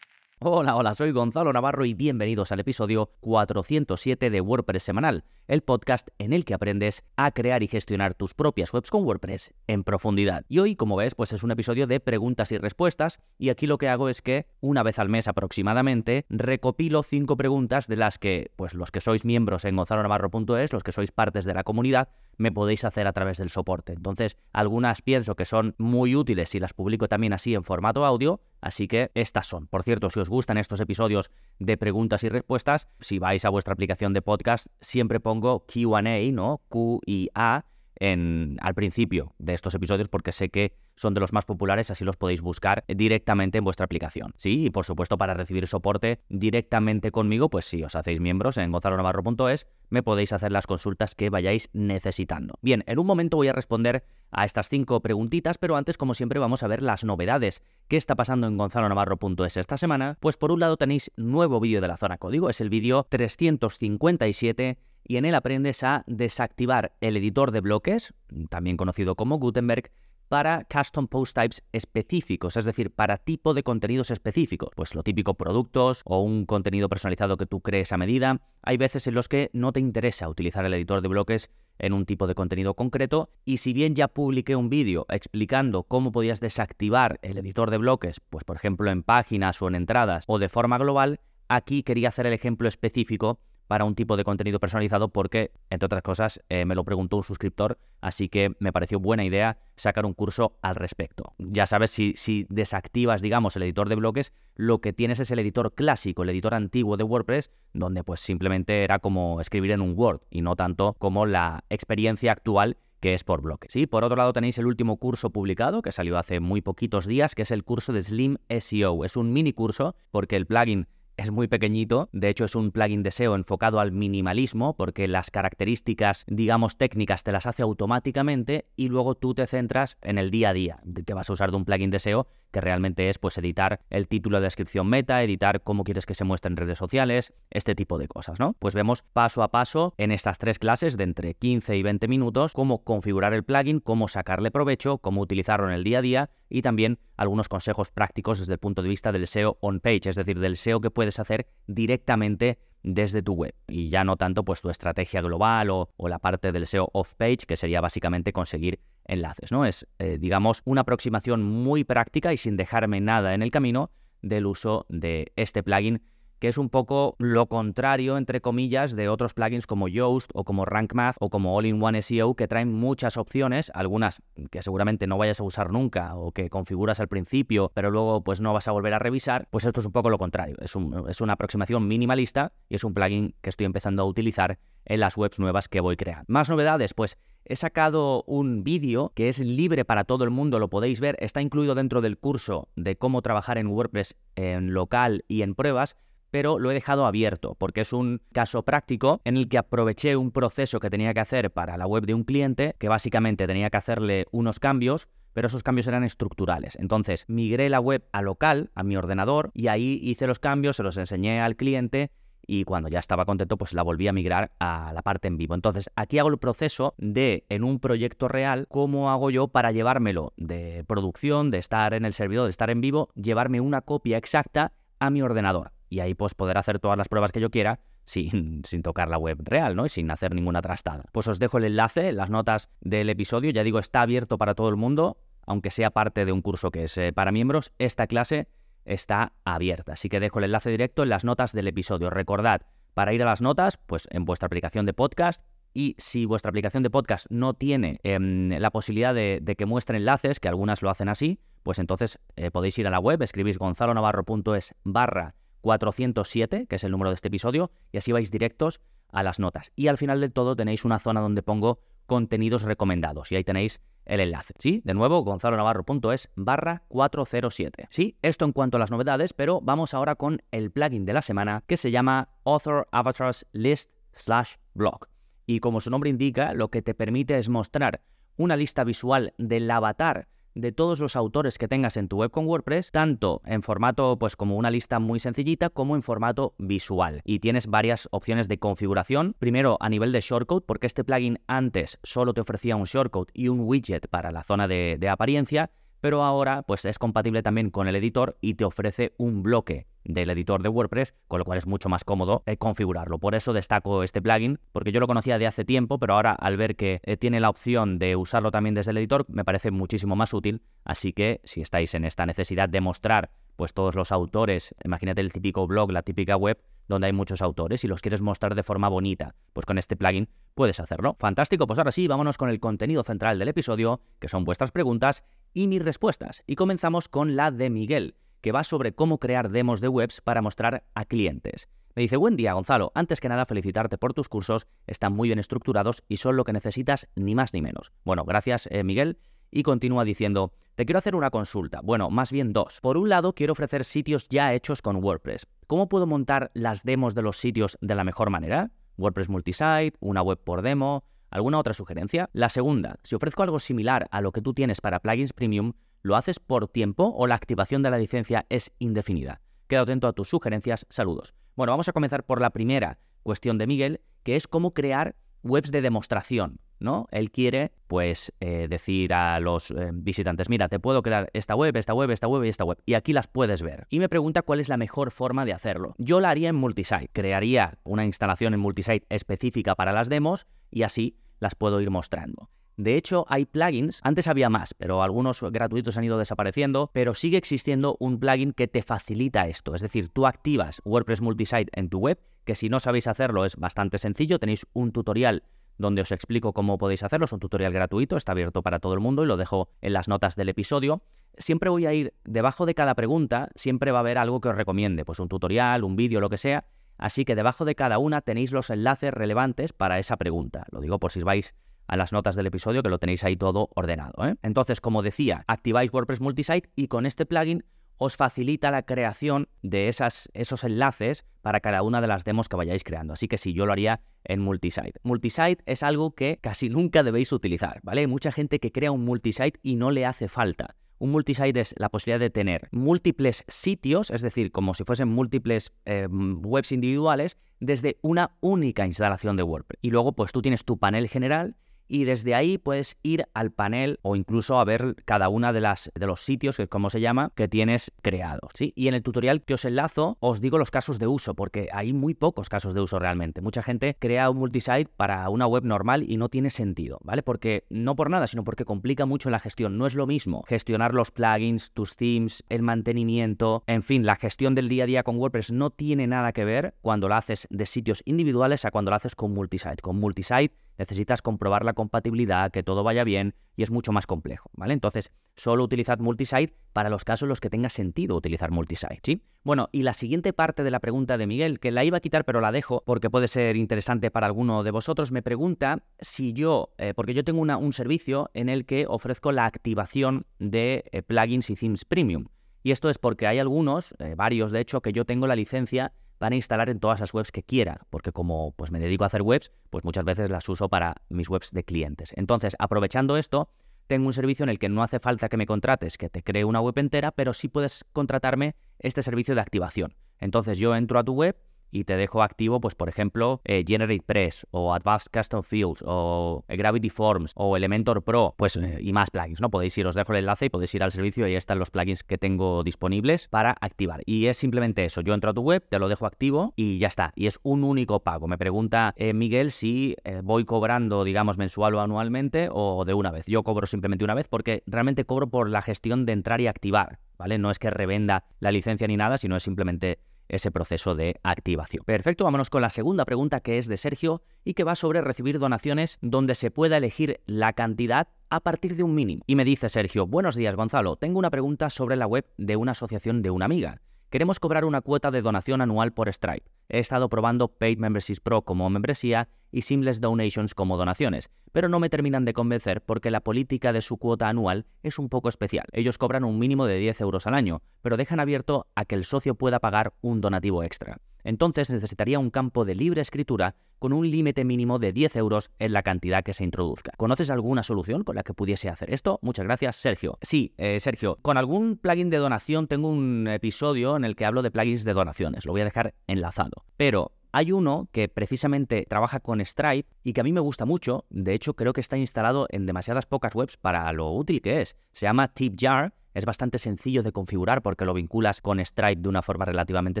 Hola, 0.42 0.74
hola, 0.74 0.94
soy 0.94 1.12
Gonzalo 1.12 1.52
Navarro 1.52 1.84
y 1.84 1.92
bienvenidos 1.92 2.50
al 2.50 2.60
episodio 2.60 3.10
407 3.20 4.30
de 4.30 4.40
WordPress 4.40 4.84
Semanal, 4.84 5.24
el 5.46 5.60
podcast 5.60 6.08
en 6.18 6.32
el 6.32 6.46
que 6.46 6.54
aprendes 6.54 7.04
a 7.16 7.30
crear 7.32 7.62
y 7.62 7.68
gestionar 7.68 8.14
tus 8.14 8.32
propias 8.32 8.72
webs 8.72 8.90
con 8.90 9.04
WordPress 9.04 9.52
en 9.66 9.84
profundidad. 9.84 10.46
Y 10.48 10.60
hoy, 10.60 10.76
como 10.76 10.96
ves, 10.96 11.14
pues 11.14 11.34
es 11.34 11.42
un 11.42 11.50
episodio 11.50 11.86
de 11.86 12.00
preguntas 12.00 12.52
y 12.52 12.56
respuestas 12.56 13.20
y 13.36 13.50
aquí 13.50 13.66
lo 13.66 13.76
que 13.76 13.90
hago 13.90 14.08
es 14.08 14.22
que 14.22 14.46
una 14.62 14.82
vez 14.82 14.98
al 14.98 15.10
mes 15.10 15.28
aproximadamente 15.28 16.24
recopilo 16.30 17.02
cinco 17.02 17.36
preguntas 17.36 17.86
de 17.86 17.98
las 17.98 18.18
que, 18.18 18.50
pues 18.56 18.72
los 18.72 18.90
que 18.90 19.02
sois 19.02 19.26
miembros 19.26 19.66
en 19.66 19.76
gonzalonavarro.es, 19.76 20.72
los 20.72 20.82
que 20.82 20.92
sois 20.92 21.12
partes 21.12 21.44
de 21.44 21.52
la 21.52 21.64
comunidad, 21.64 22.08
me 22.38 22.50
podéis 22.50 22.86
hacer 22.86 23.06
a 23.06 23.12
través 23.12 23.36
del 23.36 23.50
soporte. 23.50 23.92
Entonces, 23.92 24.38
algunas 24.54 25.02
pienso 25.02 25.34
que 25.34 25.44
son 25.44 25.74
muy 25.76 26.16
útiles 26.16 26.54
y 26.54 26.60
las 26.60 26.72
publico 26.72 27.08
también 27.08 27.34
así 27.34 27.54
en 27.54 27.62
formato 27.62 28.06
audio, 28.06 28.40
así 28.60 28.88
que 28.88 29.10
estas 29.14 29.46
son. 29.46 29.66
Por 29.66 29.82
cierto, 29.82 30.10
si 30.10 30.20
os 30.20 30.28
gustan 30.28 30.58
estos 30.58 30.80
episodios 30.80 31.30
de 31.58 31.76
preguntas 31.76 32.24
y 32.24 32.28
respuestas, 32.28 32.88
si 33.00 33.18
vais 33.18 33.44
a 33.44 33.50
vuestra 33.50 33.74
aplicación 33.74 34.12
de 34.12 34.22
podcast, 34.22 34.66
siempre 34.80 35.20
pongo 35.20 35.66
QA, 35.66 36.02
¿no? 36.32 36.60
Q 36.68 37.00
y 37.06 37.30
A 37.34 37.64
en, 38.00 38.56
al 38.60 38.74
principio 38.74 39.34
de 39.38 39.54
estos 39.54 39.74
episodios 39.74 40.08
porque 40.08 40.32
sé 40.32 40.48
que 40.48 40.74
son 40.96 41.14
de 41.14 41.20
los 41.20 41.32
más 41.32 41.44
populares, 41.44 41.90
así 41.90 42.04
los 42.04 42.16
podéis 42.16 42.40
buscar 42.40 42.84
directamente 42.88 43.58
en 43.58 43.64
vuestra 43.64 43.84
aplicación. 43.84 44.32
Sí, 44.36 44.66
y 44.66 44.70
por 44.70 44.84
supuesto 44.84 45.16
para 45.16 45.34
recibir 45.34 45.66
soporte 45.66 46.20
directamente 46.28 47.10
conmigo, 47.10 47.48
pues 47.48 47.66
si 47.66 47.82
os 47.84 47.94
hacéis 47.94 48.20
miembros 48.20 48.56
en 48.56 48.72
gonzalonavarro.es, 48.72 49.66
me 49.88 50.02
podéis 50.02 50.32
hacer 50.32 50.52
las 50.52 50.66
consultas 50.66 51.14
que 51.14 51.30
vayáis 51.30 51.70
necesitando. 51.72 52.54
Bien, 52.62 52.84
en 52.86 52.98
un 52.98 53.06
momento 53.06 53.36
voy 53.36 53.48
a 53.48 53.52
responder 53.52 54.04
a 54.30 54.44
estas 54.44 54.68
cinco 54.68 55.00
preguntitas, 55.00 55.58
pero 55.58 55.76
antes, 55.76 55.96
como 55.96 56.14
siempre, 56.14 56.38
vamos 56.38 56.62
a 56.62 56.68
ver 56.68 56.82
las 56.82 57.04
novedades. 57.04 57.62
¿Qué 57.88 57.96
está 57.96 58.14
pasando 58.14 58.46
en 58.46 58.56
gonzalonavarro.es 58.56 59.56
esta 59.56 59.76
semana? 59.76 60.16
Pues 60.20 60.36
por 60.36 60.52
un 60.52 60.60
lado 60.60 60.76
tenéis 60.76 61.10
nuevo 61.16 61.60
vídeo 61.60 61.80
de 61.80 61.88
la 61.88 61.96
zona 61.96 62.18
código, 62.18 62.48
es 62.48 62.60
el 62.60 62.70
vídeo 62.70 63.06
357 63.08 64.78
y 65.04 65.16
en 65.16 65.24
él 65.24 65.34
aprendes 65.34 65.82
a 65.82 66.04
desactivar 66.06 66.94
el 67.00 67.16
editor 67.16 67.50
de 67.50 67.60
bloques, 67.60 68.14
también 68.48 68.76
conocido 68.76 69.16
como 69.16 69.38
Gutenberg, 69.38 69.90
para 70.30 70.64
custom 70.72 71.08
post 71.08 71.34
types 71.34 71.64
específicos, 71.72 72.56
es 72.56 72.64
decir, 72.64 72.92
para 72.92 73.18
tipo 73.18 73.52
de 73.52 73.64
contenidos 73.64 74.12
específicos. 74.12 74.70
Pues 74.76 74.94
lo 74.94 75.02
típico 75.02 75.34
productos 75.34 76.02
o 76.04 76.22
un 76.22 76.46
contenido 76.46 76.88
personalizado 76.88 77.36
que 77.36 77.46
tú 77.46 77.60
crees 77.60 77.92
a 77.92 77.98
medida. 77.98 78.40
Hay 78.62 78.76
veces 78.76 79.08
en 79.08 79.14
los 79.14 79.28
que 79.28 79.50
no 79.52 79.72
te 79.72 79.80
interesa 79.80 80.28
utilizar 80.28 80.64
el 80.64 80.72
editor 80.72 81.02
de 81.02 81.08
bloques 81.08 81.50
en 81.80 81.92
un 81.92 82.06
tipo 82.06 82.28
de 82.28 82.36
contenido 82.36 82.74
concreto 82.74 83.30
y 83.44 83.56
si 83.56 83.72
bien 83.72 83.96
ya 83.96 84.06
publiqué 84.06 84.54
un 84.54 84.70
vídeo 84.70 85.04
explicando 85.08 85.82
cómo 85.82 86.12
podías 86.12 86.38
desactivar 86.38 87.18
el 87.22 87.36
editor 87.38 87.72
de 87.72 87.78
bloques, 87.78 88.20
pues 88.20 88.44
por 88.44 88.54
ejemplo 88.54 88.88
en 88.88 89.02
páginas 89.02 89.60
o 89.60 89.66
en 89.66 89.74
entradas 89.74 90.24
o 90.28 90.38
de 90.38 90.48
forma 90.48 90.78
global, 90.78 91.18
aquí 91.48 91.82
quería 91.82 92.10
hacer 92.10 92.26
el 92.26 92.34
ejemplo 92.34 92.68
específico 92.68 93.40
para 93.70 93.84
un 93.84 93.94
tipo 93.94 94.16
de 94.16 94.24
contenido 94.24 94.58
personalizado 94.58 95.10
porque, 95.10 95.52
entre 95.70 95.86
otras 95.86 96.02
cosas, 96.02 96.42
eh, 96.48 96.64
me 96.64 96.74
lo 96.74 96.82
preguntó 96.82 97.18
un 97.18 97.22
suscriptor, 97.22 97.78
así 98.00 98.28
que 98.28 98.56
me 98.58 98.72
pareció 98.72 98.98
buena 98.98 99.24
idea 99.24 99.58
sacar 99.76 100.06
un 100.06 100.12
curso 100.12 100.58
al 100.60 100.74
respecto. 100.74 101.34
Ya 101.38 101.68
sabes, 101.68 101.92
si, 101.92 102.46
desactivas, 102.48 103.22
digamos, 103.22 103.54
el 103.54 103.62
editor 103.62 103.88
de 103.88 103.94
bloques, 103.94 104.32
lo 104.56 104.80
que 104.80 104.92
tienes 104.92 105.20
es 105.20 105.30
el 105.30 105.38
editor 105.38 105.72
clásico, 105.72 106.24
el 106.24 106.30
editor 106.30 106.54
antiguo 106.54 106.96
de 106.96 107.04
WordPress, 107.04 107.52
donde 107.72 108.02
pues 108.02 108.18
simplemente 108.18 108.82
era 108.82 108.98
como 108.98 109.40
escribir 109.40 109.70
en 109.70 109.82
un 109.82 109.94
Word 109.96 110.22
y 110.30 110.42
no 110.42 110.56
tanto 110.56 110.96
como 110.98 111.24
la 111.24 111.62
experiencia 111.70 112.32
actual 112.32 112.76
que 112.98 113.14
es 113.14 113.22
por 113.22 113.40
bloques. 113.40 113.76
Y 113.76 113.86
por 113.86 114.02
otro 114.02 114.16
lado 114.16 114.32
tenéis 114.32 114.58
el 114.58 114.66
último 114.66 114.96
curso 114.96 115.30
publicado 115.30 115.80
que 115.80 115.92
salió 115.92 116.18
hace 116.18 116.40
muy 116.40 116.60
poquitos 116.60 117.06
días, 117.06 117.36
que 117.36 117.42
es 117.42 117.52
el 117.52 117.62
curso 117.62 117.92
de 117.92 118.02
Slim 118.02 118.38
SEO. 118.48 119.04
Es 119.04 119.16
un 119.16 119.32
mini 119.32 119.52
curso 119.52 119.94
porque 120.10 120.34
el 120.34 120.46
plugin 120.46 120.88
es 121.20 121.30
muy 121.30 121.48
pequeñito, 121.48 122.08
de 122.12 122.30
hecho 122.30 122.46
es 122.46 122.54
un 122.54 122.70
plugin 122.70 123.02
de 123.02 123.10
SEO 123.10 123.34
enfocado 123.34 123.78
al 123.78 123.92
minimalismo 123.92 124.74
porque 124.74 125.06
las 125.06 125.30
características, 125.30 126.24
digamos, 126.26 126.78
técnicas 126.78 127.24
te 127.24 127.32
las 127.32 127.46
hace 127.46 127.62
automáticamente 127.62 128.66
y 128.74 128.88
luego 128.88 129.14
tú 129.14 129.34
te 129.34 129.46
centras 129.46 129.98
en 130.00 130.16
el 130.16 130.30
día 130.30 130.50
a 130.50 130.52
día 130.54 130.80
que 131.04 131.14
vas 131.14 131.28
a 131.28 131.32
usar 131.34 131.50
de 131.50 131.58
un 131.58 131.64
plugin 131.64 131.90
de 131.90 131.98
SEO 131.98 132.26
que 132.50 132.60
realmente 132.60 133.08
es 133.08 133.18
pues 133.18 133.38
editar 133.38 133.80
el 133.90 134.08
título 134.08 134.38
de 134.38 134.44
descripción 134.44 134.88
meta, 134.88 135.22
editar 135.22 135.62
cómo 135.62 135.84
quieres 135.84 136.06
que 136.06 136.14
se 136.14 136.24
muestre 136.24 136.50
en 136.50 136.56
redes 136.56 136.78
sociales, 136.78 137.32
este 137.50 137.74
tipo 137.74 137.98
de 137.98 138.08
cosas, 138.08 138.40
¿no? 138.40 138.54
Pues 138.58 138.74
vemos 138.74 139.02
paso 139.12 139.42
a 139.42 139.50
paso 139.50 139.94
en 139.96 140.12
estas 140.12 140.38
tres 140.38 140.58
clases 140.58 140.96
de 140.96 141.04
entre 141.04 141.34
15 141.34 141.76
y 141.76 141.82
20 141.82 142.08
minutos 142.08 142.52
cómo 142.52 142.84
configurar 142.84 143.32
el 143.34 143.44
plugin, 143.44 143.80
cómo 143.80 144.08
sacarle 144.08 144.50
provecho, 144.50 144.98
cómo 144.98 145.20
utilizarlo 145.20 145.68
en 145.68 145.74
el 145.74 145.84
día 145.84 145.98
a 145.98 146.02
día 146.02 146.30
y 146.48 146.62
también 146.62 146.98
algunos 147.16 147.48
consejos 147.48 147.90
prácticos 147.90 148.40
desde 148.40 148.54
el 148.54 148.58
punto 148.58 148.82
de 148.82 148.88
vista 148.88 149.12
del 149.12 149.26
SEO 149.26 149.58
on 149.60 149.80
page, 149.80 150.10
es 150.10 150.16
decir, 150.16 150.38
del 150.38 150.56
SEO 150.56 150.80
que 150.80 150.90
puedes 150.90 151.18
hacer 151.18 151.46
directamente 151.66 152.58
desde 152.82 153.22
tu 153.22 153.34
web 153.34 153.54
y 153.68 153.88
ya 153.88 154.04
no 154.04 154.16
tanto 154.16 154.44
pues 154.44 154.62
tu 154.62 154.70
estrategia 154.70 155.20
global 155.20 155.68
o, 155.70 155.88
la 156.08 156.18
parte 156.18 156.50
del 156.52 156.66
SEO 156.66 156.88
off 156.92 157.14
page 157.14 157.46
que 157.46 157.56
sería 157.56 157.80
básicamente 157.80 158.32
conseguir 158.32 158.80
enlaces, 159.10 159.52
¿no? 159.52 159.66
Es 159.66 159.86
eh, 159.98 160.16
digamos 160.18 160.62
una 160.64 160.82
aproximación 160.82 161.42
muy 161.42 161.84
práctica 161.84 162.32
y 162.32 162.36
sin 162.36 162.56
dejarme 162.56 163.00
nada 163.00 163.34
en 163.34 163.42
el 163.42 163.50
camino 163.50 163.90
del 164.22 164.46
uso 164.46 164.86
de 164.88 165.32
este 165.36 165.62
plugin 165.62 166.02
que 166.40 166.48
es 166.48 166.58
un 166.58 166.70
poco 166.70 167.14
lo 167.18 167.46
contrario, 167.46 168.16
entre 168.16 168.40
comillas, 168.40 168.96
de 168.96 169.08
otros 169.08 169.34
plugins 169.34 169.66
como 169.66 169.88
Yoast 169.88 170.30
o 170.34 170.44
como 170.44 170.64
Rank 170.64 170.94
Math 170.94 171.16
o 171.20 171.30
como 171.30 171.54
All-in-One 171.54 172.02
SEO 172.02 172.34
que 172.34 172.48
traen 172.48 172.72
muchas 172.72 173.16
opciones, 173.16 173.70
algunas 173.74 174.22
que 174.50 174.62
seguramente 174.62 175.06
no 175.06 175.18
vayas 175.18 175.40
a 175.40 175.44
usar 175.44 175.70
nunca 175.70 176.16
o 176.16 176.32
que 176.32 176.48
configuras 176.48 176.98
al 176.98 177.08
principio, 177.08 177.70
pero 177.74 177.90
luego 177.90 178.24
pues 178.24 178.40
no 178.40 178.52
vas 178.54 178.66
a 178.68 178.72
volver 178.72 178.94
a 178.94 178.98
revisar, 178.98 179.46
pues 179.50 179.66
esto 179.66 179.80
es 179.80 179.86
un 179.86 179.92
poco 179.92 180.10
lo 180.10 180.18
contrario, 180.18 180.56
es, 180.60 180.74
es 181.08 181.20
una 181.20 181.34
aproximación 181.34 181.86
minimalista 181.86 182.52
y 182.68 182.76
es 182.76 182.84
un 182.84 182.94
plugin 182.94 183.34
que 183.42 183.50
estoy 183.50 183.66
empezando 183.66 184.02
a 184.02 184.06
utilizar 184.06 184.58
en 184.86 185.00
las 185.00 185.16
webs 185.18 185.38
nuevas 185.38 185.68
que 185.68 185.80
voy 185.80 185.96
creando. 185.96 186.24
Más 186.28 186.48
novedades, 186.48 186.94
pues 186.94 187.18
he 187.44 187.56
sacado 187.56 188.24
un 188.26 188.64
vídeo 188.64 189.12
que 189.14 189.28
es 189.28 189.40
libre 189.40 189.84
para 189.84 190.04
todo 190.04 190.24
el 190.24 190.30
mundo, 190.30 190.58
lo 190.58 190.70
podéis 190.70 191.00
ver, 191.00 191.16
está 191.20 191.42
incluido 191.42 191.74
dentro 191.74 192.00
del 192.00 192.16
curso 192.18 192.68
de 192.76 192.96
cómo 192.96 193.20
trabajar 193.20 193.58
en 193.58 193.66
WordPress 193.66 194.16
en 194.36 194.72
local 194.72 195.24
y 195.28 195.42
en 195.42 195.54
pruebas, 195.54 195.96
pero 196.30 196.58
lo 196.58 196.70
he 196.70 196.74
dejado 196.74 197.06
abierto 197.06 197.54
porque 197.54 197.82
es 197.82 197.92
un 197.92 198.20
caso 198.32 198.62
práctico 198.62 199.20
en 199.24 199.36
el 199.36 199.48
que 199.48 199.58
aproveché 199.58 200.16
un 200.16 200.30
proceso 200.30 200.80
que 200.80 200.90
tenía 200.90 201.14
que 201.14 201.20
hacer 201.20 201.50
para 201.50 201.76
la 201.76 201.86
web 201.86 202.06
de 202.06 202.14
un 202.14 202.24
cliente, 202.24 202.74
que 202.78 202.88
básicamente 202.88 203.46
tenía 203.46 203.70
que 203.70 203.76
hacerle 203.76 204.26
unos 204.30 204.60
cambios, 204.60 205.08
pero 205.32 205.48
esos 205.48 205.62
cambios 205.62 205.86
eran 205.86 206.04
estructurales. 206.04 206.76
Entonces 206.76 207.24
migré 207.28 207.68
la 207.68 207.80
web 207.80 208.08
a 208.12 208.22
local, 208.22 208.70
a 208.74 208.82
mi 208.82 208.96
ordenador, 208.96 209.50
y 209.54 209.68
ahí 209.68 210.00
hice 210.02 210.26
los 210.26 210.38
cambios, 210.38 210.76
se 210.76 210.82
los 210.82 210.96
enseñé 210.96 211.40
al 211.40 211.56
cliente 211.56 212.10
y 212.46 212.64
cuando 212.64 212.88
ya 212.88 212.98
estaba 212.98 213.26
contento, 213.26 213.56
pues 213.56 213.74
la 213.74 213.82
volví 213.82 214.08
a 214.08 214.12
migrar 214.12 214.50
a 214.58 214.92
la 214.92 215.02
parte 215.02 215.28
en 215.28 215.36
vivo. 215.36 215.54
Entonces, 215.54 215.88
aquí 215.94 216.18
hago 216.18 216.30
el 216.30 216.38
proceso 216.38 216.94
de, 216.98 217.44
en 217.48 217.62
un 217.62 217.78
proyecto 217.78 218.26
real, 218.26 218.66
cómo 218.68 219.10
hago 219.10 219.30
yo 219.30 219.46
para 219.46 219.70
llevármelo 219.70 220.32
de 220.36 220.84
producción, 220.88 221.52
de 221.52 221.58
estar 221.58 221.94
en 221.94 222.04
el 222.04 222.12
servidor, 222.12 222.46
de 222.46 222.50
estar 222.50 222.70
en 222.70 222.80
vivo, 222.80 223.10
llevarme 223.14 223.60
una 223.60 223.82
copia 223.82 224.16
exacta 224.16 224.72
a 224.98 225.10
mi 225.10 225.22
ordenador 225.22 225.70
y 225.90 226.00
ahí 226.00 226.14
pues 226.14 226.34
poder 226.34 226.56
hacer 226.56 226.78
todas 226.78 226.96
las 226.96 227.08
pruebas 227.08 227.32
que 227.32 227.40
yo 227.40 227.50
quiera 227.50 227.80
sin, 228.06 228.62
sin, 228.64 228.82
tocar 228.82 229.08
la 229.08 229.18
web 229.18 229.38
real, 229.42 229.76
¿no? 229.76 229.84
Y 229.84 229.90
sin 229.90 230.10
hacer 230.10 230.34
ninguna 230.34 230.62
trastada. 230.62 231.04
Pues 231.12 231.28
os 231.28 231.38
dejo 231.38 231.58
el 231.58 231.64
enlace, 231.64 232.12
las 232.12 232.30
notas 232.30 232.70
del 232.80 233.10
episodio, 233.10 233.50
ya 233.50 233.62
digo, 233.62 233.78
está 233.78 234.00
abierto 234.00 234.38
para 234.38 234.54
todo 234.54 234.70
el 234.70 234.76
mundo, 234.76 235.18
aunque 235.46 235.70
sea 235.70 235.90
parte 235.90 236.24
de 236.24 236.32
un 236.32 236.40
curso 236.40 236.70
que 236.70 236.84
es 236.84 236.96
eh, 236.96 237.12
para 237.12 237.32
miembros, 237.32 237.72
esta 237.78 238.06
clase 238.06 238.48
está 238.84 239.34
abierta. 239.44 239.92
Así 239.92 240.08
que 240.08 240.20
dejo 240.20 240.38
el 240.38 240.46
enlace 240.46 240.70
directo 240.70 241.02
en 241.02 241.10
las 241.10 241.24
notas 241.24 241.52
del 241.52 241.68
episodio. 241.68 242.08
Recordad, 242.08 242.62
para 242.94 243.12
ir 243.12 243.22
a 243.22 243.26
las 243.26 243.42
notas, 243.42 243.76
pues 243.76 244.08
en 244.10 244.24
vuestra 244.24 244.46
aplicación 244.46 244.86
de 244.86 244.94
podcast, 244.94 245.44
y 245.72 245.94
si 245.98 246.26
vuestra 246.26 246.48
aplicación 246.50 246.82
de 246.82 246.90
podcast 246.90 247.26
no 247.30 247.54
tiene 247.54 248.00
em, 248.02 248.50
la 248.50 248.70
posibilidad 248.70 249.14
de, 249.14 249.54
que 249.56 249.66
muestre 249.66 249.98
enlaces, 249.98 250.40
que 250.40 250.48
algunas 250.48 250.82
lo 250.82 250.90
hacen 250.90 251.08
así, 251.08 251.38
pues 251.62 251.78
entonces 251.78 252.18
eh, 252.36 252.50
podéis 252.50 252.78
ir 252.78 252.88
a 252.88 252.90
la 252.90 252.98
web, 252.98 253.22
escribís 253.22 253.58
gonzalonavarro.es 253.58 254.74
barra 254.82 255.36
407, 255.60 256.66
que 256.66 256.76
es 256.76 256.84
el 256.84 256.92
número 256.92 257.10
de 257.10 257.14
este 257.14 257.28
episodio, 257.28 257.70
y 257.92 257.98
así 257.98 258.12
vais 258.12 258.30
directos 258.30 258.80
a 259.12 259.22
las 259.22 259.38
notas. 259.38 259.72
Y 259.76 259.88
al 259.88 259.96
final 259.96 260.20
del 260.20 260.32
todo 260.32 260.56
tenéis 260.56 260.84
una 260.84 260.98
zona 260.98 261.20
donde 261.20 261.42
pongo 261.42 261.80
contenidos 262.06 262.62
recomendados. 262.62 263.30
Y 263.30 263.36
ahí 263.36 263.44
tenéis 263.44 263.80
el 264.04 264.20
enlace. 264.20 264.54
Sí, 264.58 264.82
de 264.84 264.94
nuevo, 264.94 265.22
gonzalonavarro.es 265.22 266.30
barra 266.34 266.82
407. 266.88 267.86
Sí, 267.90 268.16
esto 268.22 268.44
en 268.44 268.52
cuanto 268.52 268.76
a 268.76 268.80
las 268.80 268.90
novedades, 268.90 269.32
pero 269.32 269.60
vamos 269.60 269.94
ahora 269.94 270.16
con 270.16 270.42
el 270.50 270.70
plugin 270.70 271.04
de 271.04 271.12
la 271.12 271.22
semana 271.22 271.62
que 271.66 271.76
se 271.76 271.90
llama 271.90 272.30
Author 272.44 272.88
Avatars 272.90 273.46
List 273.52 273.92
slash 274.12 274.54
blog. 274.74 275.06
Y 275.46 275.60
como 275.60 275.80
su 275.80 275.90
nombre 275.90 276.10
indica, 276.10 276.54
lo 276.54 276.70
que 276.70 276.82
te 276.82 276.94
permite 276.94 277.38
es 277.38 277.48
mostrar 277.48 278.02
una 278.36 278.56
lista 278.56 278.84
visual 278.84 279.34
del 279.38 279.70
avatar 279.70 280.28
de 280.54 280.72
todos 280.72 281.00
los 281.00 281.16
autores 281.16 281.58
que 281.58 281.68
tengas 281.68 281.96
en 281.96 282.08
tu 282.08 282.18
web 282.18 282.30
con 282.30 282.46
WordPress, 282.46 282.90
tanto 282.90 283.40
en 283.44 283.62
formato 283.62 284.18
pues 284.18 284.36
como 284.36 284.56
una 284.56 284.70
lista 284.70 284.98
muy 284.98 285.20
sencillita 285.20 285.70
como 285.70 285.96
en 285.96 286.02
formato 286.02 286.54
visual. 286.58 287.22
Y 287.24 287.40
tienes 287.40 287.66
varias 287.66 288.08
opciones 288.10 288.48
de 288.48 288.58
configuración. 288.58 289.34
Primero 289.38 289.76
a 289.80 289.88
nivel 289.88 290.12
de 290.12 290.20
shortcode, 290.20 290.64
porque 290.66 290.86
este 290.86 291.04
plugin 291.04 291.40
antes 291.46 291.98
solo 292.02 292.34
te 292.34 292.40
ofrecía 292.40 292.76
un 292.76 292.84
shortcode 292.84 293.30
y 293.32 293.48
un 293.48 293.60
widget 293.60 294.08
para 294.08 294.30
la 294.32 294.42
zona 294.42 294.68
de, 294.68 294.96
de 294.98 295.08
apariencia, 295.08 295.70
pero 296.00 296.22
ahora 296.22 296.62
pues 296.62 296.84
es 296.84 296.98
compatible 296.98 297.42
también 297.42 297.70
con 297.70 297.88
el 297.88 297.96
editor 297.96 298.36
y 298.40 298.54
te 298.54 298.64
ofrece 298.64 299.14
un 299.18 299.42
bloque 299.42 299.86
del 300.04 300.30
editor 300.30 300.62
de 300.62 300.68
WordPress, 300.68 301.14
con 301.28 301.38
lo 301.38 301.44
cual 301.44 301.58
es 301.58 301.66
mucho 301.66 301.88
más 301.88 302.04
cómodo 302.04 302.42
eh, 302.46 302.56
configurarlo. 302.56 303.18
Por 303.18 303.34
eso 303.34 303.52
destaco 303.52 304.02
este 304.02 304.22
plugin, 304.22 304.58
porque 304.72 304.92
yo 304.92 305.00
lo 305.00 305.06
conocía 305.06 305.38
de 305.38 305.46
hace 305.46 305.64
tiempo, 305.64 305.98
pero 305.98 306.14
ahora 306.14 306.32
al 306.32 306.56
ver 306.56 306.76
que 306.76 307.00
eh, 307.04 307.16
tiene 307.16 307.40
la 307.40 307.50
opción 307.50 307.98
de 307.98 308.16
usarlo 308.16 308.50
también 308.50 308.74
desde 308.74 308.92
el 308.92 308.98
editor, 308.98 309.26
me 309.28 309.44
parece 309.44 309.70
muchísimo 309.70 310.16
más 310.16 310.32
útil. 310.32 310.62
Así 310.84 311.12
que 311.12 311.40
si 311.44 311.60
estáis 311.60 311.94
en 311.94 312.04
esta 312.04 312.26
necesidad 312.26 312.68
de 312.68 312.80
mostrar 312.80 313.30
pues 313.56 313.74
todos 313.74 313.94
los 313.94 314.10
autores, 314.10 314.74
imagínate 314.84 315.20
el 315.20 315.32
típico 315.32 315.66
blog, 315.66 315.92
la 315.92 316.02
típica 316.02 316.36
web, 316.36 316.58
donde 316.90 317.06
hay 317.06 317.12
muchos 317.12 317.40
autores 317.40 317.84
y 317.84 317.88
los 317.88 318.02
quieres 318.02 318.20
mostrar 318.20 318.54
de 318.54 318.64
forma 318.64 318.88
bonita, 318.88 319.36
pues 319.52 319.64
con 319.64 319.78
este 319.78 319.96
plugin 319.96 320.28
puedes 320.54 320.80
hacerlo. 320.80 321.16
Fantástico, 321.18 321.66
pues 321.66 321.78
ahora 321.78 321.92
sí, 321.92 322.08
vámonos 322.08 322.36
con 322.36 322.50
el 322.50 322.58
contenido 322.58 323.04
central 323.04 323.38
del 323.38 323.48
episodio, 323.48 324.00
que 324.18 324.28
son 324.28 324.44
vuestras 324.44 324.72
preguntas 324.72 325.22
y 325.54 325.68
mis 325.68 325.84
respuestas. 325.84 326.42
Y 326.46 326.56
comenzamos 326.56 327.08
con 327.08 327.36
la 327.36 327.52
de 327.52 327.70
Miguel 327.70 328.16
que 328.40 328.52
va 328.52 328.64
sobre 328.64 328.92
cómo 328.92 329.18
crear 329.18 329.50
demos 329.50 329.80
de 329.80 329.88
webs 329.88 330.20
para 330.20 330.42
mostrar 330.42 330.84
a 330.94 331.04
clientes. 331.04 331.68
Me 331.94 332.02
dice, 332.02 332.16
buen 332.16 332.36
día 332.36 332.54
Gonzalo, 332.54 332.90
antes 332.94 333.20
que 333.20 333.28
nada 333.28 333.46
felicitarte 333.46 333.96
por 333.96 334.12
tus 334.12 334.28
cursos, 334.28 334.66
están 334.86 335.12
muy 335.12 335.28
bien 335.28 335.38
estructurados 335.38 336.02
y 336.08 336.16
son 336.16 336.36
lo 336.36 336.44
que 336.44 336.52
necesitas 336.52 337.08
ni 337.14 337.34
más 337.34 337.54
ni 337.54 337.62
menos. 337.62 337.92
Bueno, 338.04 338.24
gracias 338.24 338.68
eh, 338.72 338.82
Miguel. 338.82 339.18
Y 339.50 339.62
continúa 339.62 340.04
diciendo, 340.04 340.52
te 340.74 340.86
quiero 340.86 340.98
hacer 340.98 341.14
una 341.14 341.30
consulta, 341.30 341.80
bueno, 341.82 342.10
más 342.10 342.32
bien 342.32 342.52
dos. 342.52 342.80
Por 342.80 342.96
un 342.96 343.08
lado, 343.08 343.34
quiero 343.34 343.52
ofrecer 343.52 343.84
sitios 343.84 344.26
ya 344.28 344.54
hechos 344.54 344.82
con 344.82 345.02
WordPress. 345.02 345.46
¿Cómo 345.66 345.88
puedo 345.88 346.06
montar 346.06 346.50
las 346.54 346.84
demos 346.84 347.14
de 347.14 347.22
los 347.22 347.36
sitios 347.36 347.76
de 347.80 347.94
la 347.94 348.04
mejor 348.04 348.30
manera? 348.30 348.70
WordPress 348.96 349.28
multisite, 349.28 349.92
una 350.00 350.22
web 350.22 350.38
por 350.42 350.62
demo, 350.62 351.04
¿alguna 351.30 351.58
otra 351.58 351.74
sugerencia? 351.74 352.30
La 352.32 352.48
segunda, 352.48 352.96
si 353.02 353.14
ofrezco 353.14 353.42
algo 353.42 353.58
similar 353.58 354.08
a 354.10 354.20
lo 354.20 354.32
que 354.32 354.42
tú 354.42 354.54
tienes 354.54 354.80
para 354.80 355.00
plugins 355.00 355.32
premium, 355.32 355.72
¿Lo 356.02 356.16
haces 356.16 356.40
por 356.40 356.66
tiempo 356.66 357.12
o 357.14 357.26
la 357.26 357.34
activación 357.34 357.82
de 357.82 357.90
la 357.90 357.98
licencia 357.98 358.46
es 358.48 358.72
indefinida? 358.78 359.42
Quedo 359.68 359.82
atento 359.82 360.08
a 360.08 360.14
tus 360.14 360.28
sugerencias. 360.28 360.86
Saludos. 360.88 361.34
Bueno, 361.56 361.72
vamos 361.72 361.88
a 361.88 361.92
comenzar 361.92 362.24
por 362.24 362.40
la 362.40 362.50
primera 362.50 362.98
cuestión 363.22 363.58
de 363.58 363.66
Miguel, 363.66 364.00
que 364.22 364.34
es 364.34 364.48
cómo 364.48 364.72
crear 364.72 365.14
webs 365.42 365.70
de 365.70 365.82
demostración. 365.82 366.60
¿no? 366.80 367.06
Él 367.10 367.30
quiere, 367.30 367.72
pues, 367.86 368.32
eh, 368.40 368.66
decir 368.68 369.12
a 369.14 369.38
los 369.38 369.70
eh, 369.70 369.90
visitantes, 369.92 370.48
mira, 370.48 370.68
te 370.68 370.80
puedo 370.80 371.02
crear 371.02 371.30
esta 371.34 371.54
web, 371.54 371.76
esta 371.76 371.94
web, 371.94 372.10
esta 372.10 372.26
web 372.26 372.44
y 372.44 372.48
esta 372.48 372.64
web. 372.64 372.78
Y 372.86 372.94
aquí 372.94 373.12
las 373.12 373.28
puedes 373.28 373.62
ver. 373.62 373.86
Y 373.90 374.00
me 374.00 374.08
pregunta 374.08 374.42
cuál 374.42 374.60
es 374.60 374.68
la 374.68 374.76
mejor 374.76 375.10
forma 375.10 375.44
de 375.44 375.52
hacerlo. 375.52 375.94
Yo 375.98 376.20
la 376.20 376.30
haría 376.30 376.48
en 376.48 376.56
multisite. 376.56 377.10
Crearía 377.12 377.78
una 377.84 378.04
instalación 378.04 378.54
en 378.54 378.60
multisite 378.60 379.06
específica 379.10 379.74
para 379.74 379.92
las 379.92 380.08
demos 380.08 380.46
y 380.70 380.82
así 380.82 381.18
las 381.38 381.54
puedo 381.54 381.80
ir 381.80 381.90
mostrando. 381.90 382.48
De 382.80 382.96
hecho, 382.96 383.26
hay 383.28 383.44
plugins, 383.44 384.00
antes 384.04 384.26
había 384.26 384.48
más, 384.48 384.72
pero 384.72 385.02
algunos 385.02 385.42
gratuitos 385.42 385.98
han 385.98 386.04
ido 386.04 386.16
desapareciendo, 386.16 386.90
pero 386.94 387.12
sigue 387.12 387.36
existiendo 387.36 387.98
un 388.00 388.18
plugin 388.18 388.54
que 388.54 388.68
te 388.68 388.80
facilita 388.80 389.48
esto. 389.48 389.74
Es 389.74 389.82
decir, 389.82 390.08
tú 390.08 390.26
activas 390.26 390.80
WordPress 390.86 391.20
Multisite 391.20 391.70
en 391.78 391.90
tu 391.90 391.98
web, 391.98 392.18
que 392.46 392.54
si 392.54 392.70
no 392.70 392.80
sabéis 392.80 393.06
hacerlo 393.06 393.44
es 393.44 393.56
bastante 393.56 393.98
sencillo, 393.98 394.38
tenéis 394.38 394.66
un 394.72 394.92
tutorial 394.92 395.42
donde 395.76 396.00
os 396.00 396.10
explico 396.10 396.54
cómo 396.54 396.78
podéis 396.78 397.02
hacerlo, 397.02 397.26
es 397.26 397.32
un 397.34 397.40
tutorial 397.40 397.74
gratuito, 397.74 398.16
está 398.16 398.32
abierto 398.32 398.62
para 398.62 398.78
todo 398.78 398.94
el 398.94 399.00
mundo 399.00 399.24
y 399.24 399.26
lo 399.26 399.36
dejo 399.36 399.68
en 399.82 399.92
las 399.92 400.08
notas 400.08 400.34
del 400.34 400.48
episodio. 400.48 401.02
Siempre 401.36 401.68
voy 401.68 401.84
a 401.84 401.92
ir 401.92 402.14
debajo 402.24 402.64
de 402.64 402.74
cada 402.74 402.94
pregunta, 402.94 403.50
siempre 403.56 403.92
va 403.92 403.98
a 403.98 404.00
haber 404.00 404.16
algo 404.16 404.40
que 404.40 404.48
os 404.48 404.56
recomiende, 404.56 405.04
pues 405.04 405.20
un 405.20 405.28
tutorial, 405.28 405.84
un 405.84 405.96
vídeo, 405.96 406.18
lo 406.18 406.30
que 406.30 406.38
sea, 406.38 406.64
así 406.96 407.26
que 407.26 407.34
debajo 407.34 407.66
de 407.66 407.74
cada 407.74 407.98
una 407.98 408.22
tenéis 408.22 408.52
los 408.52 408.70
enlaces 408.70 409.12
relevantes 409.12 409.74
para 409.74 409.98
esa 409.98 410.16
pregunta. 410.16 410.64
Lo 410.70 410.80
digo 410.80 410.98
por 410.98 411.12
si 411.12 411.20
vais 411.20 411.54
a 411.90 411.96
las 411.96 412.12
notas 412.12 412.36
del 412.36 412.46
episodio 412.46 412.84
que 412.84 412.88
lo 412.88 412.98
tenéis 412.98 413.24
ahí 413.24 413.36
todo 413.36 413.68
ordenado. 413.74 414.24
¿eh? 414.24 414.36
Entonces, 414.42 414.80
como 414.80 415.02
decía, 415.02 415.44
activáis 415.48 415.92
WordPress 415.92 416.20
Multisite 416.20 416.70
y 416.76 416.86
con 416.86 417.04
este 417.04 417.26
plugin 417.26 417.64
os 417.96 418.16
facilita 418.16 418.70
la 418.70 418.82
creación 418.82 419.48
de 419.62 419.88
esas, 419.88 420.30
esos 420.32 420.62
enlaces 420.62 421.24
para 421.42 421.58
cada 421.58 421.82
una 421.82 422.00
de 422.00 422.06
las 422.06 422.22
demos 422.22 422.48
que 422.48 422.56
vayáis 422.56 422.84
creando. 422.84 423.12
Así 423.12 423.26
que 423.26 423.38
sí, 423.38 423.52
yo 423.54 423.66
lo 423.66 423.72
haría 423.72 424.02
en 424.24 424.40
multisite. 424.40 425.00
Multisite 425.02 425.62
es 425.66 425.82
algo 425.82 426.14
que 426.14 426.38
casi 426.40 426.70
nunca 426.70 427.02
debéis 427.02 427.32
utilizar, 427.32 427.80
¿vale? 427.82 428.02
Hay 428.02 428.06
mucha 428.06 428.30
gente 428.30 428.60
que 428.60 428.70
crea 428.70 428.92
un 428.92 429.04
multisite 429.04 429.58
y 429.62 429.74
no 429.74 429.90
le 429.90 430.06
hace 430.06 430.28
falta. 430.28 430.76
Un 430.98 431.10
multisite 431.10 431.58
es 431.58 431.74
la 431.76 431.88
posibilidad 431.88 432.20
de 432.20 432.30
tener 432.30 432.68
múltiples 432.70 433.44
sitios, 433.48 434.10
es 434.10 434.22
decir, 434.22 434.52
como 434.52 434.74
si 434.74 434.84
fuesen 434.84 435.08
múltiples 435.08 435.72
eh, 435.86 436.06
webs 436.08 436.72
individuales, 436.72 437.36
desde 437.58 437.98
una 438.00 438.36
única 438.40 438.86
instalación 438.86 439.36
de 439.36 439.42
WordPress. 439.42 439.78
Y 439.82 439.90
luego, 439.90 440.12
pues 440.12 440.30
tú 440.30 440.40
tienes 440.40 440.64
tu 440.64 440.78
panel 440.78 441.08
general 441.08 441.56
y 441.90 442.04
desde 442.04 442.34
ahí 442.34 442.56
puedes 442.56 442.96
ir 443.02 443.26
al 443.34 443.50
panel 443.50 443.98
o 444.02 444.14
incluso 444.14 444.60
a 444.60 444.64
ver 444.64 444.94
cada 445.04 445.28
una 445.28 445.52
de 445.52 445.60
las 445.60 445.90
de 445.94 446.06
los 446.06 446.20
sitios 446.20 446.56
que 446.56 446.68
como 446.68 446.88
se 446.88 447.00
llama 447.00 447.32
que 447.34 447.48
tienes 447.48 447.92
creado, 448.00 448.48
¿sí? 448.54 448.72
Y 448.76 448.88
en 448.88 448.94
el 448.94 449.02
tutorial 449.02 449.42
que 449.42 449.54
os 449.54 449.64
enlazo 449.64 450.16
os 450.20 450.40
digo 450.40 450.56
los 450.56 450.70
casos 450.70 450.98
de 450.98 451.08
uso 451.08 451.34
porque 451.34 451.68
hay 451.72 451.92
muy 451.92 452.14
pocos 452.14 452.48
casos 452.48 452.74
de 452.74 452.80
uso 452.80 452.98
realmente. 452.98 453.40
Mucha 453.40 453.62
gente 453.62 453.96
crea 453.98 454.30
un 454.30 454.38
multisite 454.38 454.88
para 454.96 455.28
una 455.28 455.46
web 455.46 455.64
normal 455.64 456.04
y 456.08 456.16
no 456.16 456.28
tiene 456.28 456.50
sentido, 456.50 456.98
¿vale? 457.02 457.22
Porque 457.22 457.64
no 457.68 457.96
por 457.96 458.08
nada, 458.08 458.28
sino 458.28 458.44
porque 458.44 458.64
complica 458.64 459.04
mucho 459.04 459.28
la 459.28 459.40
gestión. 459.40 459.76
No 459.76 459.86
es 459.86 459.94
lo 459.94 460.06
mismo 460.06 460.44
gestionar 460.46 460.94
los 460.94 461.10
plugins, 461.10 461.72
tus 461.72 461.96
themes, 461.96 462.44
el 462.48 462.62
mantenimiento, 462.62 463.64
en 463.66 463.82
fin, 463.82 464.06
la 464.06 464.14
gestión 464.14 464.54
del 464.54 464.68
día 464.68 464.84
a 464.84 464.86
día 464.86 465.02
con 465.02 465.16
WordPress 465.16 465.50
no 465.50 465.70
tiene 465.70 466.06
nada 466.06 466.32
que 466.32 466.44
ver 466.44 466.74
cuando 466.82 467.08
lo 467.08 467.16
haces 467.16 467.48
de 467.50 467.66
sitios 467.66 468.02
individuales 468.04 468.64
a 468.64 468.70
cuando 468.70 468.90
lo 468.90 468.96
haces 468.96 469.16
con 469.16 469.32
multisite. 469.32 469.82
Con 469.82 469.98
multisite 469.98 470.54
necesitas 470.80 471.20
comprobar 471.20 471.62
la 471.62 471.74
compatibilidad, 471.74 472.50
que 472.50 472.62
todo 472.62 472.82
vaya 472.82 473.04
bien 473.04 473.34
y 473.54 473.62
es 473.62 473.70
mucho 473.70 473.92
más 473.92 474.06
complejo, 474.06 474.50
¿vale? 474.54 474.72
Entonces, 474.72 475.12
solo 475.36 475.62
utilizad 475.62 475.98
multisite 475.98 476.56
para 476.72 476.88
los 476.88 477.04
casos 477.04 477.24
en 477.24 477.28
los 477.28 477.40
que 477.40 477.50
tenga 477.50 477.68
sentido 477.68 478.16
utilizar 478.16 478.50
multisite, 478.50 478.98
¿sí? 479.04 479.22
Bueno, 479.44 479.68
y 479.72 479.82
la 479.82 479.92
siguiente 479.92 480.32
parte 480.32 480.64
de 480.64 480.70
la 480.70 480.80
pregunta 480.80 481.18
de 481.18 481.26
Miguel, 481.26 481.60
que 481.60 481.70
la 481.70 481.84
iba 481.84 481.98
a 481.98 482.00
quitar 482.00 482.24
pero 482.24 482.40
la 482.40 482.50
dejo 482.50 482.82
porque 482.86 483.10
puede 483.10 483.28
ser 483.28 483.56
interesante 483.56 484.10
para 484.10 484.26
alguno 484.26 484.62
de 484.62 484.70
vosotros, 484.70 485.12
me 485.12 485.20
pregunta 485.20 485.84
si 486.00 486.32
yo, 486.32 486.72
eh, 486.78 486.94
porque 486.96 487.12
yo 487.12 487.24
tengo 487.24 487.42
un 487.42 487.72
servicio 487.74 488.30
en 488.32 488.48
el 488.48 488.64
que 488.64 488.86
ofrezco 488.88 489.32
la 489.32 489.44
activación 489.44 490.24
de 490.38 490.84
eh, 490.92 491.02
plugins 491.02 491.50
y 491.50 491.56
themes 491.56 491.84
premium. 491.84 492.28
Y 492.62 492.70
esto 492.70 492.88
es 492.88 492.96
porque 492.96 493.26
hay 493.26 493.38
algunos, 493.38 493.94
eh, 493.98 494.14
varios 494.16 494.50
de 494.50 494.60
hecho, 494.60 494.80
que 494.80 494.92
yo 494.92 495.04
tengo 495.04 495.26
la 495.26 495.36
licencia 495.36 495.92
van 496.20 496.34
a 496.34 496.36
instalar 496.36 496.68
en 496.68 496.78
todas 496.78 497.00
las 497.00 497.12
webs 497.12 497.32
que 497.32 497.42
quiera, 497.42 497.80
porque 497.88 498.12
como 498.12 498.52
pues 498.52 498.70
me 498.70 498.78
dedico 498.78 499.04
a 499.04 499.08
hacer 499.08 499.22
webs, 499.22 499.50
pues 499.70 499.84
muchas 499.84 500.04
veces 500.04 500.30
las 500.30 500.48
uso 500.48 500.68
para 500.68 500.94
mis 501.08 501.28
webs 501.28 501.50
de 501.50 501.64
clientes. 501.64 502.12
Entonces, 502.14 502.54
aprovechando 502.58 503.16
esto, 503.16 503.48
tengo 503.86 504.06
un 504.06 504.12
servicio 504.12 504.44
en 504.44 504.50
el 504.50 504.58
que 504.58 504.68
no 504.68 504.82
hace 504.82 505.00
falta 505.00 505.28
que 505.28 505.38
me 505.38 505.46
contrates, 505.46 505.96
que 505.98 506.10
te 506.10 506.22
cree 506.22 506.44
una 506.44 506.60
web 506.60 506.78
entera, 506.78 507.10
pero 507.10 507.32
sí 507.32 507.48
puedes 507.48 507.84
contratarme 507.92 508.54
este 508.78 509.02
servicio 509.02 509.34
de 509.34 509.40
activación. 509.40 509.96
Entonces 510.18 510.58
yo 510.58 510.76
entro 510.76 510.98
a 510.98 511.04
tu 511.04 511.14
web, 511.14 511.36
y 511.70 511.84
te 511.84 511.96
dejo 511.96 512.22
activo, 512.22 512.60
pues 512.60 512.74
por 512.74 512.88
ejemplo, 512.88 513.40
eh, 513.44 513.64
Generate 513.66 514.02
Press 514.04 514.46
o 514.50 514.74
Advanced 514.74 515.10
Custom 515.12 515.42
Fields 515.42 515.82
o 515.86 516.44
eh, 516.48 516.56
Gravity 516.56 516.90
Forms 516.90 517.32
o 517.36 517.56
Elementor 517.56 518.02
Pro, 518.02 518.34
pues 518.36 518.56
eh, 518.56 518.78
y 518.80 518.92
más 518.92 519.10
plugins, 519.10 519.40
¿no? 519.40 519.50
Podéis 519.50 519.76
ir, 519.78 519.86
os 519.86 519.94
dejo 519.94 520.12
el 520.12 520.20
enlace 520.20 520.46
y 520.46 520.48
podéis 520.48 520.74
ir 520.74 520.82
al 520.82 520.92
servicio 520.92 521.26
y 521.26 521.30
ahí 521.30 521.36
están 521.36 521.58
los 521.58 521.70
plugins 521.70 522.02
que 522.02 522.18
tengo 522.18 522.62
disponibles 522.62 523.28
para 523.28 523.54
activar. 523.60 524.02
Y 524.06 524.26
es 524.26 524.36
simplemente 524.36 524.84
eso, 524.84 525.00
yo 525.00 525.14
entro 525.14 525.30
a 525.30 525.34
tu 525.34 525.42
web, 525.42 525.66
te 525.68 525.78
lo 525.78 525.88
dejo 525.88 526.06
activo 526.06 526.52
y 526.56 526.78
ya 526.78 526.88
está. 526.88 527.12
Y 527.14 527.26
es 527.26 527.38
un 527.42 527.64
único 527.64 528.00
pago. 528.00 528.28
Me 528.28 528.38
pregunta 528.38 528.94
Miguel 529.14 529.50
si 529.50 529.96
voy 530.22 530.44
cobrando, 530.44 531.04
digamos, 531.04 531.38
mensual 531.38 531.74
o 531.74 531.80
anualmente 531.80 532.48
o 532.50 532.84
de 532.84 532.94
una 532.94 533.10
vez. 533.10 533.26
Yo 533.26 533.42
cobro 533.42 533.66
simplemente 533.66 534.04
una 534.04 534.14
vez 534.14 534.28
porque 534.28 534.62
realmente 534.66 535.04
cobro 535.04 535.28
por 535.28 535.48
la 535.48 535.62
gestión 535.62 536.06
de 536.06 536.12
entrar 536.12 536.40
y 536.40 536.46
activar, 536.46 536.98
¿vale? 537.18 537.38
No 537.38 537.50
es 537.50 537.58
que 537.58 537.70
revenda 537.70 538.24
la 538.38 538.52
licencia 538.52 538.86
ni 538.86 538.96
nada, 538.96 539.18
sino 539.18 539.36
es 539.36 539.42
simplemente 539.42 540.00
ese 540.30 540.50
proceso 540.50 540.94
de 540.94 541.16
activación. 541.22 541.84
Perfecto, 541.84 542.24
vámonos 542.24 542.50
con 542.50 542.62
la 542.62 542.70
segunda 542.70 543.04
pregunta 543.04 543.40
que 543.40 543.58
es 543.58 543.66
de 543.66 543.76
Sergio 543.76 544.22
y 544.44 544.54
que 544.54 544.64
va 544.64 544.74
sobre 544.74 545.02
recibir 545.02 545.38
donaciones 545.38 545.98
donde 546.00 546.34
se 546.34 546.50
pueda 546.50 546.76
elegir 546.76 547.20
la 547.26 547.52
cantidad 547.52 548.08
a 548.30 548.40
partir 548.40 548.76
de 548.76 548.82
un 548.82 548.94
mínimo. 548.94 549.22
Y 549.26 549.36
me 549.36 549.44
dice 549.44 549.68
Sergio, 549.68 550.06
buenos 550.06 550.36
días 550.36 550.56
Gonzalo, 550.56 550.96
tengo 550.96 551.18
una 551.18 551.30
pregunta 551.30 551.68
sobre 551.68 551.96
la 551.96 552.06
web 552.06 552.26
de 552.38 552.56
una 552.56 552.72
asociación 552.72 553.22
de 553.22 553.30
una 553.30 553.44
amiga. 553.44 553.82
Queremos 554.10 554.40
cobrar 554.40 554.64
una 554.64 554.80
cuota 554.80 555.10
de 555.10 555.22
donación 555.22 555.60
anual 555.60 555.92
por 555.92 556.12
Stripe. 556.12 556.50
He 556.68 556.80
estado 556.80 557.08
probando 557.08 557.48
Paid 557.48 557.78
Memberships 557.78 558.20
Pro 558.20 558.42
como 558.42 558.68
membresía 558.68 559.28
y 559.50 559.62
Seamless 559.62 560.00
Donations 560.00 560.54
como 560.54 560.76
donaciones, 560.76 561.30
pero 561.52 561.68
no 561.68 561.80
me 561.80 561.88
terminan 561.88 562.24
de 562.24 562.32
convencer 562.32 562.82
porque 562.82 563.10
la 563.10 563.20
política 563.20 563.72
de 563.72 563.82
su 563.82 563.96
cuota 563.96 564.28
anual 564.28 564.66
es 564.82 564.98
un 564.98 565.08
poco 565.08 565.28
especial. 565.28 565.66
Ellos 565.72 565.98
cobran 565.98 566.24
un 566.24 566.38
mínimo 566.38 566.66
de 566.66 566.78
10 566.78 567.00
euros 567.00 567.26
al 567.26 567.34
año, 567.34 567.62
pero 567.82 567.96
dejan 567.96 568.20
abierto 568.20 568.66
a 568.74 568.84
que 568.84 568.94
el 568.94 569.04
socio 569.04 569.34
pueda 569.34 569.58
pagar 569.58 569.94
un 570.00 570.20
donativo 570.20 570.62
extra. 570.62 570.98
Entonces 571.24 571.70
necesitaría 571.70 572.18
un 572.18 572.30
campo 572.30 572.64
de 572.64 572.74
libre 572.74 573.00
escritura 573.00 573.54
con 573.78 573.92
un 573.92 574.10
límite 574.10 574.44
mínimo 574.44 574.78
de 574.78 574.92
10 574.92 575.16
euros 575.16 575.50
en 575.58 575.72
la 575.72 575.82
cantidad 575.82 576.22
que 576.22 576.34
se 576.34 576.44
introduzca. 576.44 576.92
¿Conoces 576.96 577.30
alguna 577.30 577.62
solución 577.62 578.04
con 578.04 578.16
la 578.16 578.22
que 578.22 578.34
pudiese 578.34 578.68
hacer 578.68 578.92
esto? 578.92 579.18
Muchas 579.22 579.46
gracias, 579.46 579.76
Sergio. 579.76 580.18
Sí, 580.20 580.54
eh, 580.58 580.78
Sergio, 580.80 581.18
con 581.22 581.36
algún 581.36 581.76
plugin 581.76 582.10
de 582.10 582.18
donación 582.18 582.66
tengo 582.66 582.88
un 582.88 583.26
episodio 583.26 583.96
en 583.96 584.04
el 584.04 584.16
que 584.16 584.26
hablo 584.26 584.42
de 584.42 584.50
plugins 584.50 584.84
de 584.84 584.92
donaciones. 584.92 585.46
Lo 585.46 585.52
voy 585.52 585.62
a 585.62 585.64
dejar 585.64 585.94
enlazado. 586.06 586.64
Pero 586.76 587.12
hay 587.32 587.52
uno 587.52 587.88
que 587.92 588.08
precisamente 588.08 588.86
trabaja 588.88 589.20
con 589.20 589.44
Stripe 589.44 589.88
y 590.02 590.12
que 590.12 590.20
a 590.20 590.24
mí 590.24 590.32
me 590.32 590.40
gusta 590.40 590.64
mucho. 590.64 591.04
De 591.10 591.34
hecho, 591.34 591.54
creo 591.54 591.72
que 591.72 591.80
está 591.80 591.96
instalado 591.96 592.46
en 592.50 592.66
demasiadas 592.66 593.06
pocas 593.06 593.34
webs 593.34 593.56
para 593.56 593.92
lo 593.92 594.10
útil 594.12 594.40
que 594.40 594.60
es. 594.60 594.76
Se 594.92 595.06
llama 595.06 595.28
TipJar. 595.28 595.94
Es 596.12 596.24
bastante 596.24 596.58
sencillo 596.58 597.04
de 597.04 597.12
configurar 597.12 597.62
porque 597.62 597.84
lo 597.84 597.94
vinculas 597.94 598.40
con 598.40 598.58
Stripe 598.58 599.00
de 599.00 599.08
una 599.08 599.22
forma 599.22 599.44
relativamente 599.44 600.00